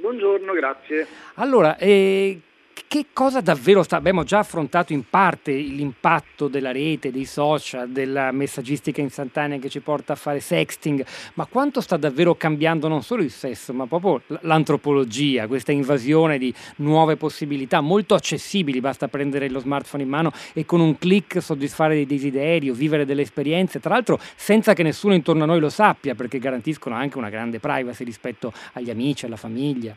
[0.00, 1.06] Buongiorno, grazie.
[1.34, 2.40] Allora, eh,
[2.86, 3.96] che cosa davvero sta?
[3.96, 9.80] Abbiamo già affrontato in parte l'impatto della rete, dei social, della messaggistica istantanea che ci
[9.80, 11.04] porta a fare sexting,
[11.34, 16.52] ma quanto sta davvero cambiando non solo il sesso, ma proprio l'antropologia, questa invasione di
[16.76, 21.94] nuove possibilità molto accessibili, basta prendere lo smartphone in mano e con un clic soddisfare
[21.94, 25.70] dei desideri o vivere delle esperienze, tra l'altro senza che nessuno intorno a noi lo
[25.70, 29.96] sappia, perché garantiscono anche una grande privacy rispetto agli amici, alla famiglia.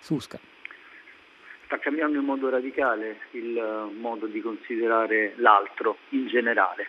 [0.00, 0.38] Susca
[1.74, 6.88] sta cambiando in modo radicale il modo di considerare l'altro in generale.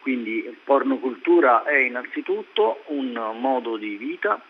[0.00, 4.40] Quindi pornocultura è innanzitutto un modo di vita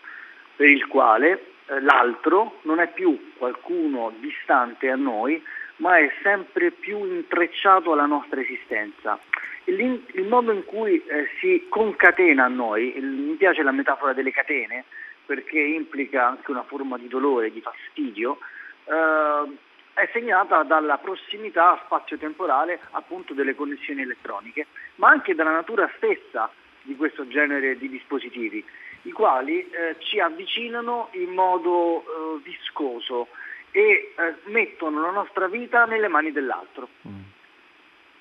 [0.55, 5.43] per il quale l'altro non è più qualcuno distante a noi,
[5.77, 9.19] ma è sempre più intrecciato alla nostra esistenza.
[9.65, 14.13] Il, il modo in cui eh, si concatena a noi, il, mi piace la metafora
[14.13, 14.85] delle catene,
[15.25, 18.39] perché implica anche una forma di dolore, di fastidio,
[18.85, 26.49] eh, è segnata dalla prossimità spazio-temporale appunto delle connessioni elettroniche, ma anche dalla natura stessa
[26.81, 28.63] di questo genere di dispositivi,
[29.03, 33.27] i quali eh, ci avvicinano in modo eh, viscoso
[33.71, 36.89] e eh, mettono la nostra vita nelle mani dell'altro.
[37.07, 37.21] Mm.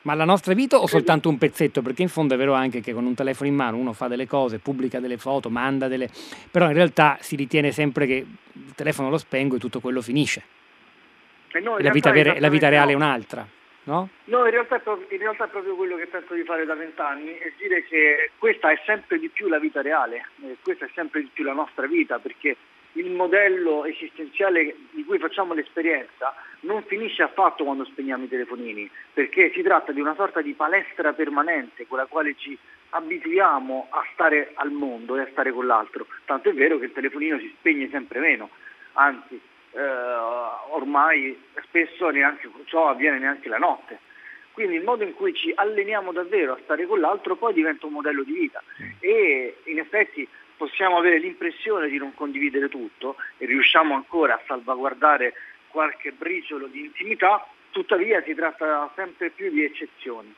[0.02, 1.80] Ma la nostra vita o soltanto un pezzetto?
[1.80, 4.26] Perché in fondo è vero anche che con un telefono in mano uno fa delle
[4.26, 6.08] cose, pubblica delle foto, manda delle...
[6.50, 10.42] però in realtà si ritiene sempre che il telefono lo spengo e tutto quello finisce.
[11.60, 12.98] La, vita vera, la vita reale no.
[12.98, 13.46] è un'altra.
[13.84, 14.08] No?
[14.24, 17.52] No, in realtà, in realtà, è proprio quello che penso di fare da vent'anni e
[17.56, 20.26] dire che questa è sempre di più la vita reale,
[20.62, 22.56] questa è sempre di più la nostra vita, perché
[22.92, 29.50] il modello esistenziale di cui facciamo l'esperienza non finisce affatto quando spegniamo i telefonini, perché
[29.52, 32.56] si tratta di una sorta di palestra permanente con la quale ci
[32.90, 36.06] abituiamo a stare al mondo e a stare con l'altro.
[36.24, 38.50] Tanto è vero che il telefonino si spegne sempre meno,
[38.92, 39.40] anzi
[39.72, 39.80] eh,
[40.70, 43.98] ormai spesso neanche, ciò avviene neanche la notte.
[44.52, 47.92] Quindi il modo in cui ci alleniamo davvero a stare con l'altro poi diventa un
[47.92, 48.62] modello di vita
[49.00, 55.34] e in effetti possiamo avere l'impressione di non condividere tutto e riusciamo ancora a salvaguardare
[55.68, 60.34] qualche briciolo di intimità, tuttavia si tratta sempre più di eccezioni.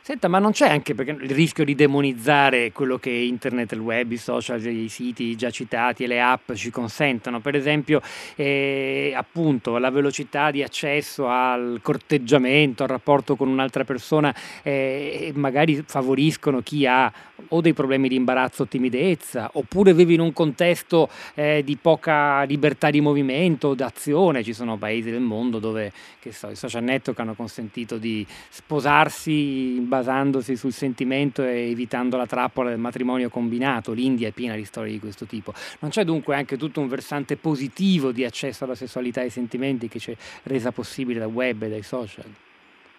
[0.00, 4.16] Senta, ma non c'è anche il rischio di demonizzare quello che internet, il web, i
[4.16, 7.40] social, i siti già citati e le app ci consentono?
[7.40, 8.00] Per esempio,
[8.36, 15.82] eh, appunto, la velocità di accesso al corteggiamento, al rapporto con un'altra persona, eh, magari
[15.84, 17.12] favoriscono chi ha
[17.48, 22.42] o dei problemi di imbarazzo o timidezza, oppure vive in un contesto eh, di poca
[22.44, 24.42] libertà di movimento o d'azione.
[24.42, 25.92] Ci sono paesi del mondo dove
[26.30, 32.70] so, i social network hanno consentito di sposarsi basandosi sul sentimento e evitando la trappola
[32.70, 33.92] del matrimonio combinato.
[33.92, 35.52] L'India è piena di storie di questo tipo.
[35.80, 39.88] Non c'è dunque anche tutto un versante positivo di accesso alla sessualità e ai sentimenti
[39.88, 42.24] che ci è resa possibile dal web e dai social,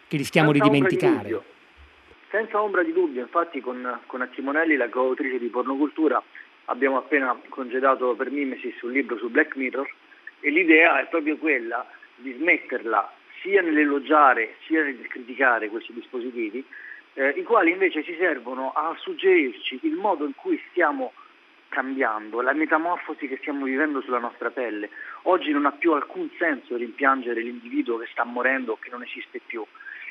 [0.08, 1.28] che rischiamo Senza di dimenticare.
[1.28, 1.38] Di
[2.30, 6.22] Senza ombra di dubbio, infatti con, con Acchimonelli, la coautrice di Pornocultura,
[6.66, 9.90] abbiamo appena congedato per Mimesis un libro su Black Mirror
[10.42, 13.12] e l'idea è proprio quella di smetterla
[13.42, 16.64] sia nell'elogiare sia nel criticare questi dispositivi,
[17.14, 21.14] eh, i quali invece ci servono a suggerirci il modo in cui stiamo
[21.70, 24.90] cambiando, la metamorfosi che stiamo vivendo sulla nostra pelle.
[25.24, 29.42] Oggi non ha più alcun senso rimpiangere l'individuo che sta morendo o che non esiste
[29.46, 29.66] più.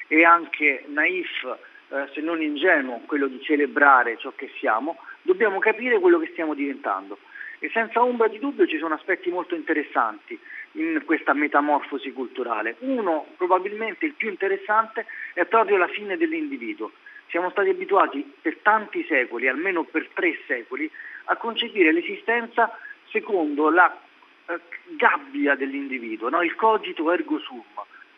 [0.06, 1.58] È anche naif,
[1.88, 6.54] eh, se non ingenuo, quello di celebrare ciò che siamo, dobbiamo capire quello che stiamo
[6.54, 7.18] diventando.
[7.58, 10.38] E senza ombra di dubbio ci sono aspetti molto interessanti
[10.76, 12.76] in questa metamorfosi culturale.
[12.80, 16.92] Uno, probabilmente il più interessante, è proprio la fine dell'individuo.
[17.28, 20.90] Siamo stati abituati per tanti secoli, almeno per tre secoli,
[21.24, 22.78] a concepire l'esistenza
[23.10, 23.92] secondo la
[24.46, 24.60] eh,
[24.96, 26.42] gabbia dell'individuo, no?
[26.42, 27.62] il cogito ergo sum.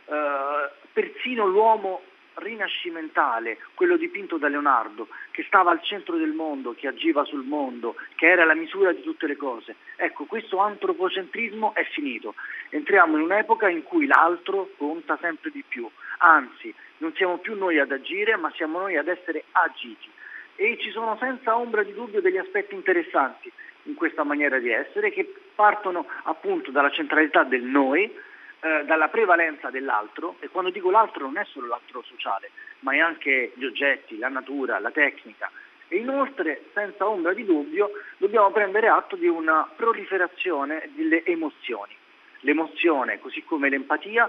[0.07, 2.03] Eh, persino l'uomo
[2.39, 7.97] rinascimentale, quello dipinto da Leonardo, che stava al centro del mondo, che agiva sul mondo,
[8.17, 9.77] che era la misura di tutte le cose.
[9.97, 12.35] Ecco, questo antropocentrismo è finito.
[12.71, 15.89] Entriamo in un'epoca in cui l'altro conta sempre di più.
[16.19, 20.11] Anzi, non siamo più noi ad agire, ma siamo noi ad essere agiti.
[20.57, 23.51] E ci sono senza ombra di dubbio degli aspetti interessanti
[23.85, 28.13] in questa maniera di essere che partono appunto dalla centralità del noi,
[28.61, 32.51] eh, dalla prevalenza dell'altro, e quando dico l'altro non è solo l'altro sociale,
[32.81, 35.51] ma è anche gli oggetti, la natura, la tecnica.
[35.89, 41.95] E inoltre, senza ombra di dubbio, dobbiamo prendere atto di una proliferazione delle emozioni.
[42.41, 44.29] L'emozione, così come l'empatia,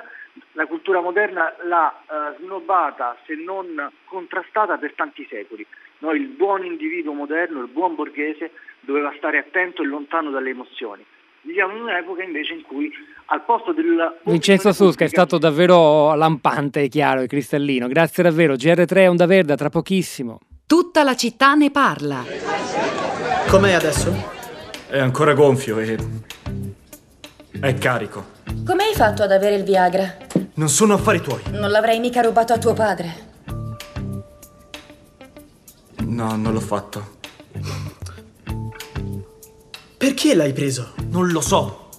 [0.54, 5.66] la cultura moderna l'ha eh, snobbata, se non contrastata per tanti secoli.
[6.00, 11.06] No, il buon individuo moderno, il buon borghese, doveva stare attento e lontano dalle emozioni
[11.42, 12.92] viviamo in un'epoca invece in cui
[13.28, 14.20] al posto del...
[14.24, 17.88] Vincenzo Susca è stato davvero lampante, chiaro e cristallino.
[17.88, 18.56] Grazie davvero.
[18.56, 20.40] GR3 Onda Verde, tra pochissimo.
[20.66, 22.24] Tutta la città ne parla.
[23.48, 24.38] Com'è adesso?
[24.88, 25.98] È ancora gonfio e...
[27.60, 28.38] è carico.
[28.66, 30.18] Come hai fatto ad avere il Viagra?
[30.56, 31.42] Non sono affari tuoi.
[31.52, 33.28] Non l'avrei mica rubato a tuo padre.
[36.06, 37.18] No, non l'ho fatto.
[40.00, 40.94] Perché l'hai preso?
[41.10, 41.90] Non lo so.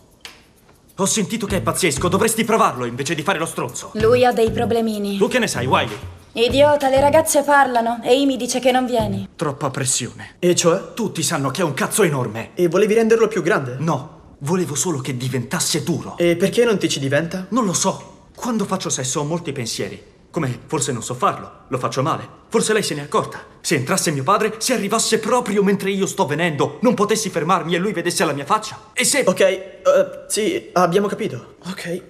[0.96, 3.90] Ho sentito che è pazzesco, dovresti provarlo invece di fare lo stronzo.
[3.96, 5.18] Lui ha dei problemini.
[5.18, 5.98] Tu che ne sai, Wiley?
[6.32, 9.28] Idiota, le ragazze parlano e Amy dice che non vieni.
[9.36, 10.36] Troppa pressione.
[10.38, 10.94] E cioè?
[10.94, 12.52] Tutti sanno che è un cazzo enorme.
[12.54, 13.76] E volevi renderlo più grande?
[13.80, 16.16] No, volevo solo che diventasse duro.
[16.16, 17.48] E perché non ti ci diventa?
[17.50, 18.28] Non lo so.
[18.34, 20.02] Quando faccio sesso ho molti pensieri.
[20.30, 22.38] Come forse non so farlo, lo faccio male.
[22.48, 23.44] Forse lei se n'è accorta.
[23.60, 27.78] Se entrasse mio padre, se arrivasse proprio mentre io sto venendo, non potessi fermarmi e
[27.78, 28.90] lui vedesse la mia faccia.
[28.92, 29.24] E se...
[29.26, 31.56] Ok, uh, sì, abbiamo capito.
[31.66, 32.02] Ok.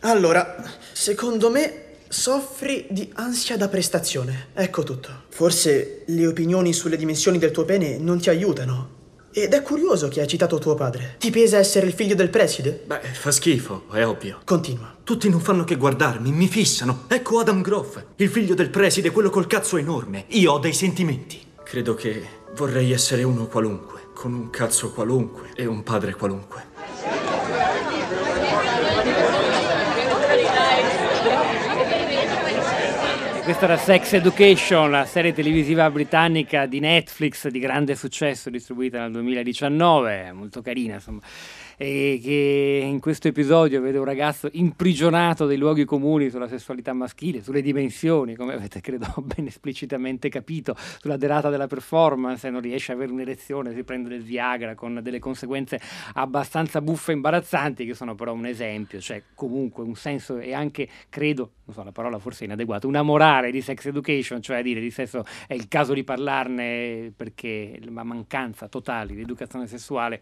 [0.00, 0.62] Allora,
[0.92, 4.48] secondo me soffri di ansia da prestazione.
[4.52, 5.22] Ecco tutto.
[5.30, 9.00] Forse le opinioni sulle dimensioni del tuo pene non ti aiutano.
[9.34, 11.14] Ed è curioso che hai citato tuo padre.
[11.18, 12.82] Ti pesa essere il figlio del preside?
[12.84, 14.40] Beh, fa schifo, è ovvio.
[14.44, 14.94] Continua.
[15.02, 17.04] Tutti non fanno che guardarmi, mi fissano.
[17.08, 20.26] Ecco Adam Groff, il figlio del preside, quello col cazzo enorme.
[20.28, 21.40] Io ho dei sentimenti.
[21.64, 22.22] Credo che
[22.56, 26.71] vorrei essere uno qualunque, con un cazzo qualunque e un padre qualunque.
[33.42, 39.10] Questa era Sex Education, la serie televisiva britannica di Netflix di grande successo distribuita nel
[39.10, 41.20] 2019, molto carina insomma
[41.76, 47.42] e che in questo episodio vede un ragazzo imprigionato dai luoghi comuni sulla sessualità maschile,
[47.42, 52.98] sulle dimensioni, come avete credo ben esplicitamente capito, sulla derata della performance, non riesce ad
[52.98, 55.80] avere un'erezione, si prende del Viagra con delle conseguenze
[56.14, 60.88] abbastanza buffe e imbarazzanti che sono però un esempio, cioè comunque un senso e anche
[61.08, 64.80] credo, non so la parola forse è inadeguata, una morale di sex education, cioè dire
[64.80, 70.20] di sesso è il caso di parlarne perché la mancanza totale di educazione sessuale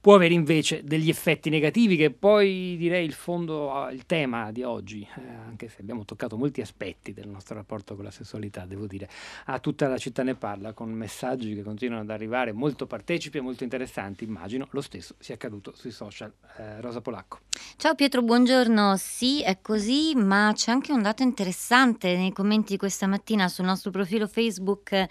[0.00, 4.62] può avere invece dei degli effetti negativi che poi direi il fondo, il tema di
[4.62, 8.86] oggi, eh, anche se abbiamo toccato molti aspetti del nostro rapporto con la sessualità, devo
[8.86, 9.08] dire,
[9.46, 13.40] a tutta la città ne parla con messaggi che continuano ad arrivare molto partecipi e
[13.40, 16.32] molto interessanti, immagino lo stesso sia accaduto sui social.
[16.56, 17.40] Eh, Rosa Polacco.
[17.76, 18.96] Ciao Pietro, buongiorno.
[18.96, 23.64] Sì, è così, ma c'è anche un dato interessante nei commenti di questa mattina sul
[23.64, 25.06] nostro profilo Facebook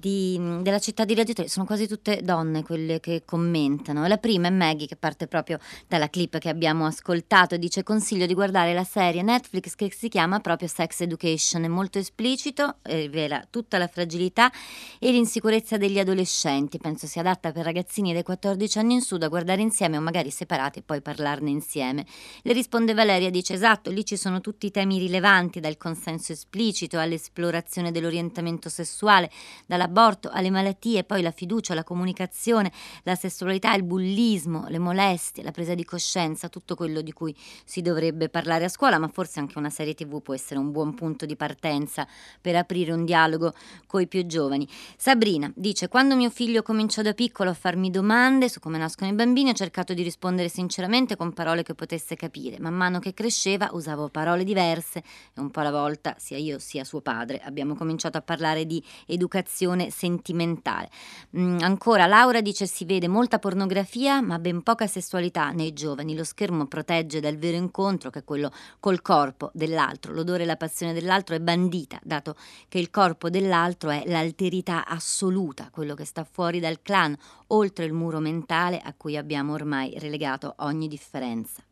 [0.00, 4.06] di, della città di Reggio Sono quasi tutte donne quelle che commentano.
[4.06, 8.26] La prima è Maggie che parte proprio dalla clip che abbiamo ascoltato e dice consiglio
[8.26, 11.64] di guardare la serie Netflix che si chiama proprio Sex Education.
[11.64, 14.52] È molto esplicito, rivela tutta la fragilità
[15.00, 16.78] e l'insicurezza degli adolescenti.
[16.78, 20.30] Penso sia adatta per ragazzini dai 14 anni in su da guardare insieme o magari
[20.30, 22.06] separati e poi parlarne insieme.
[22.42, 27.00] Le risponde Valeria, dice esatto, lì ci sono tutti i temi rilevanti dal consenso esplicito
[27.00, 29.28] all'esplorazione dell'orientamento sessuale,
[29.66, 32.70] dalla dall'aborto alle malattie, poi la fiducia, la comunicazione,
[33.02, 37.34] la sessualità, il bullismo, le molestie, la presa di coscienza, tutto quello di cui
[37.64, 40.94] si dovrebbe parlare a scuola, ma forse anche una serie tv può essere un buon
[40.94, 42.06] punto di partenza
[42.40, 43.54] per aprire un dialogo
[43.86, 44.68] con i più giovani.
[44.96, 49.14] Sabrina dice, quando mio figlio cominciò da piccolo a farmi domande su come nascono i
[49.14, 52.60] bambini, ho cercato di rispondere sinceramente con parole che potesse capire.
[52.60, 54.98] Man mano che cresceva usavo parole diverse
[55.34, 58.82] e un po' alla volta, sia io sia suo padre, abbiamo cominciato a parlare di
[59.06, 60.90] educazione relazione sentimentale.
[61.36, 66.24] Mm, ancora Laura dice si vede molta pornografia ma ben poca sessualità nei giovani, lo
[66.24, 68.50] schermo protegge dal vero incontro che è quello
[68.80, 72.34] col corpo dell'altro, l'odore e la passione dell'altro è bandita, dato
[72.68, 77.16] che il corpo dell'altro è l'alterità assoluta, quello che sta fuori dal clan,
[77.48, 81.67] oltre il muro mentale a cui abbiamo ormai relegato ogni differenza.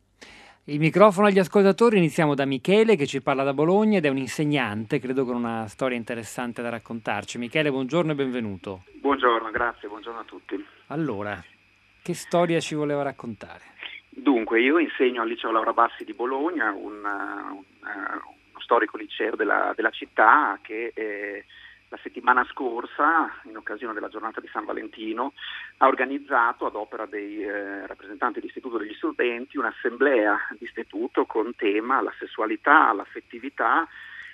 [0.69, 4.17] Il microfono agli ascoltatori, iniziamo da Michele che ci parla da Bologna ed è un
[4.17, 7.37] insegnante, credo con una storia interessante da raccontarci.
[7.37, 8.83] Michele, buongiorno e benvenuto.
[8.95, 10.61] Buongiorno, grazie, buonno a tutti.
[10.87, 11.41] Allora,
[12.03, 13.61] che storia ci voleva raccontare?
[14.09, 19.71] Dunque, io insegno al liceo Laura Bassi di Bologna, un, un, uno storico liceo della,
[19.73, 20.91] della città che...
[20.93, 21.45] Eh,
[21.89, 25.33] la settimana scorsa, in occasione della giornata di San Valentino,
[25.77, 32.01] ha organizzato ad opera dei eh, rappresentanti dell'Istituto degli Studenti un'assemblea di istituto con tema
[32.01, 33.87] la sessualità, l'affettività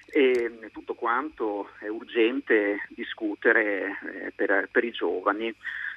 [0.05, 5.53] e tutto quanto è urgente discutere eh, per, per, i giovani.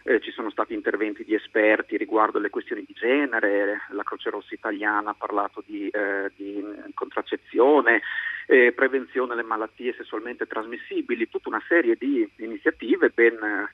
[0.08, 4.54] Eh, ci sono stati interventi di esperti riguardo le questioni di genere, la Croce Rossa
[4.54, 8.02] italiana ha parlato di, eh, di contraccezione,
[8.46, 13.68] eh, prevenzione delle malattie sessualmente trasmissibili, tutta una serie di iniziative ben,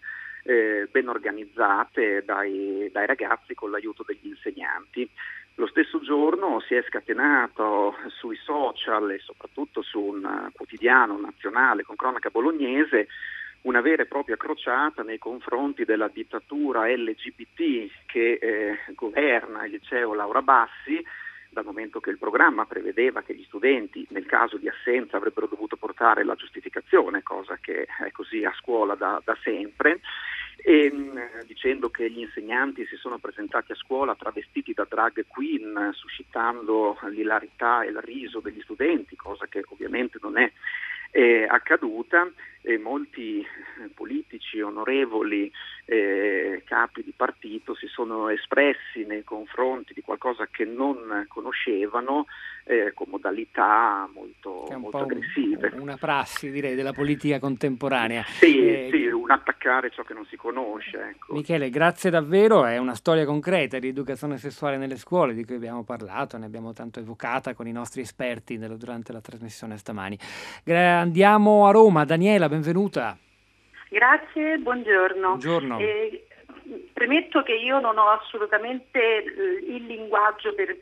[0.45, 5.07] eh, ben organizzate dai, dai ragazzi con l'aiuto degli insegnanti.
[5.57, 11.95] Lo stesso giorno si è scatenato sui social e soprattutto su un quotidiano nazionale con
[11.95, 13.09] cronaca bolognese
[13.63, 20.15] una vera e propria crociata nei confronti della dittatura LGBT che eh, governa il liceo
[20.15, 21.05] Laura Bassi,
[21.51, 25.77] dal momento che il programma prevedeva che gli studenti nel caso di assenza avrebbero dovuto
[25.77, 30.01] portare la giustificazione, cosa che è così a scuola da, da sempre,
[30.57, 35.91] e, mm, dicendo che gli insegnanti si sono presentati a scuola travestiti da drag queen,
[35.93, 40.51] suscitando l'ilarità e il riso degli studenti, cosa che ovviamente non è
[41.13, 42.27] è accaduta
[42.63, 43.45] e molti
[43.95, 45.51] politici, onorevoli,
[45.85, 52.27] eh, capi di partito si sono espressi nei confronti di qualcosa che non conoscevano
[52.65, 55.73] eh, con modalità molto, molto aggressive.
[55.75, 58.23] Un, una prassi direi della politica contemporanea.
[58.23, 61.11] Sì, eh, sì, un attaccare ciò che non si conosce.
[61.11, 61.35] Ecco.
[61.35, 65.83] Michele, grazie davvero, è una storia concreta di educazione sessuale nelle scuole di cui abbiamo
[65.83, 70.17] parlato, ne abbiamo tanto evocata con i nostri esperti durante la trasmissione stamani.
[71.03, 73.19] Andiamo a Roma, Daniela, benvenuta.
[73.89, 75.27] Grazie, buongiorno.
[75.31, 75.81] Buongiorno.
[75.81, 76.27] Eh,
[76.93, 79.01] premetto che io non ho assolutamente
[79.67, 80.79] il linguaggio per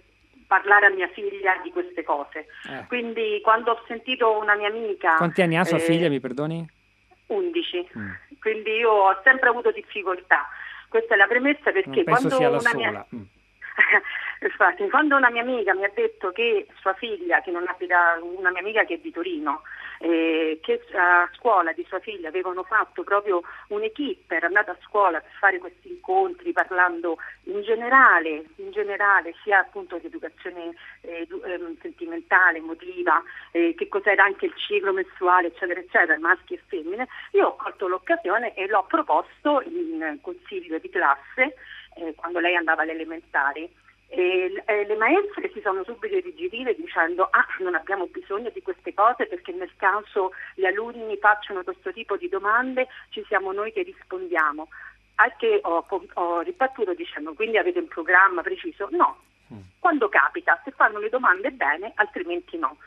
[0.47, 2.49] parlare a mia figlia di queste cose.
[2.69, 2.85] Eh.
[2.87, 5.17] Quindi quando ho sentito una mia amica...
[5.17, 6.69] Quanti anni ha sua eh, figlia, mi perdoni?
[7.29, 7.89] 11.
[7.97, 8.11] Mm.
[8.41, 10.47] Quindi io ho sempre avuto difficoltà.
[10.91, 13.07] Questa è la premessa perché quando una mia...
[13.15, 13.23] Mm.
[14.43, 18.51] Infatti, quando una mia amica mi ha detto che sua figlia, che non abita, una
[18.51, 19.63] mia amica che è di Torino,
[19.99, 25.21] eh, che a scuola di sua figlia avevano fatto proprio un'equipe, era andata a scuola
[25.21, 31.77] per fare questi incontri parlando in generale, in generale sia appunto di educazione eh, ehm,
[31.83, 37.49] sentimentale, emotiva, eh, che cos'era anche il ciclo mestruale, eccetera, eccetera, maschi e femmine, io
[37.49, 41.57] ho colto l'occasione e l'ho proposto in consiglio di classe
[41.95, 43.71] eh, quando lei andava alle elementari
[44.13, 48.93] e, e le maestre si sono subito irrigidite dicendo ah non abbiamo bisogno di queste
[48.93, 53.83] cose perché nel caso gli alunni facciano questo tipo di domande ci siamo noi che
[53.83, 54.69] rispondiamo.
[55.17, 58.89] Anche ho, ho ribattuto dicendo quindi avete un programma preciso?
[58.91, 59.17] No,
[59.53, 59.61] mm.
[59.79, 62.79] quando capita, se fanno le domande bene, altrimenti no.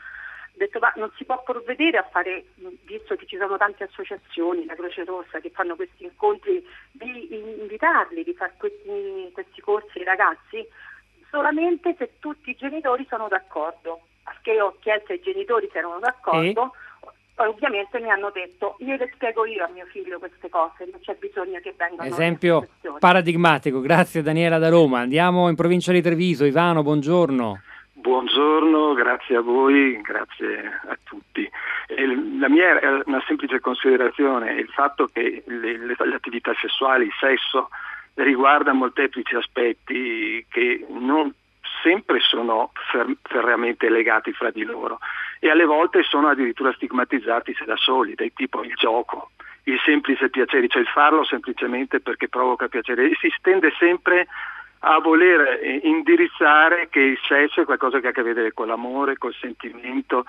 [0.54, 2.44] Ho detto ma non si può provvedere a fare,
[2.84, 8.22] visto che ci sono tante associazioni, la Croce Rossa, che fanno questi incontri, di invitarli,
[8.22, 10.66] di fare questi, questi corsi ai ragazzi?
[11.34, 14.02] solamente se tutti i genitori sono d'accordo.
[14.22, 16.72] Perché ho chiesto ai genitori se erano d'accordo,
[17.34, 21.00] poi ovviamente mi hanno detto io le spiego io a mio figlio queste cose, non
[21.00, 25.00] c'è bisogno che vengano Esempio paradigmatico, grazie Daniela da Roma.
[25.00, 27.60] Andiamo in provincia di Treviso, Ivano, buongiorno.
[28.04, 31.50] Buongiorno, grazie a voi, grazie a tutti.
[32.38, 37.14] La mia è una semplice considerazione, il fatto che le, le, le attività sessuali, il
[37.18, 37.70] sesso,
[38.12, 41.32] riguarda molteplici aspetti che non
[41.82, 44.98] sempre sono fer- ferreamente legati fra di loro
[45.40, 49.30] e alle volte sono addirittura stigmatizzati se da soli, del tipo il gioco,
[49.62, 54.26] il semplice piacere, cioè il farlo semplicemente perché provoca piacere e si stende sempre
[54.84, 58.66] a voler eh, indirizzare che il sesso è qualcosa che ha a che vedere con
[58.66, 60.24] l'amore, col sentimento,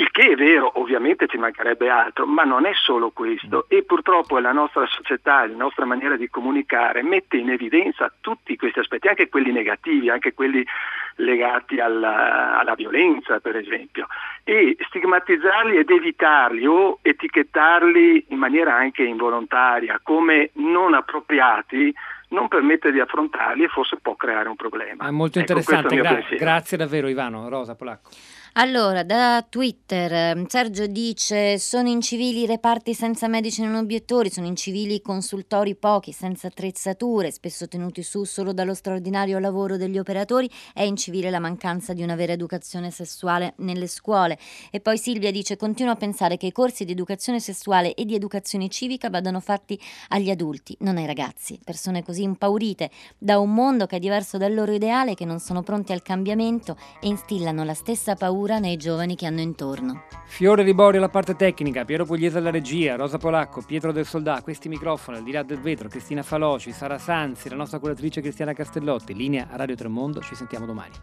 [0.00, 3.66] il che è vero, ovviamente ci mancherebbe altro, ma non è solo questo.
[3.68, 8.78] E purtroppo la nostra società, la nostra maniera di comunicare mette in evidenza tutti questi
[8.78, 10.64] aspetti, anche quelli negativi, anche quelli
[11.16, 14.06] legati alla, alla violenza per esempio,
[14.42, 21.94] e stigmatizzarli ed evitarli o etichettarli in maniera anche involontaria come non appropriati
[22.30, 25.06] non permette di affrontarli e forse può creare un problema.
[25.06, 27.48] È molto ecco, interessante, Gra- grazie davvero Ivano.
[27.48, 28.10] Rosa Polacco.
[28.54, 35.00] Allora, da Twitter ehm, Sergio dice: Sono incivili reparti senza medici non obiettori, sono incivili
[35.00, 40.50] consultori pochi, senza attrezzature, spesso tenuti su solo dallo straordinario lavoro degli operatori.
[40.74, 44.36] È incivile la mancanza di una vera educazione sessuale nelle scuole.
[44.72, 48.16] E poi Silvia dice: Continuo a pensare che i corsi di educazione sessuale e di
[48.16, 51.56] educazione civica vadano fatti agli adulti, non ai ragazzi.
[51.64, 55.62] Persone così impaurite da un mondo che è diverso dal loro ideale, che non sono
[55.62, 60.04] pronti al cambiamento e instillano la stessa paura paura nei giovani che hanno intorno.
[60.24, 64.70] Fiore Libori alla parte tecnica, Piero Pugliese alla regia, Rosa Polacco, Pietro del Soldà, questi
[64.70, 69.12] microfoni, al di là del vetro, Cristina Faloci, Sara Sanzi, la nostra curatrice Cristiana Castellotti,
[69.14, 70.94] linea Radio Tremondo, ci sentiamo domani.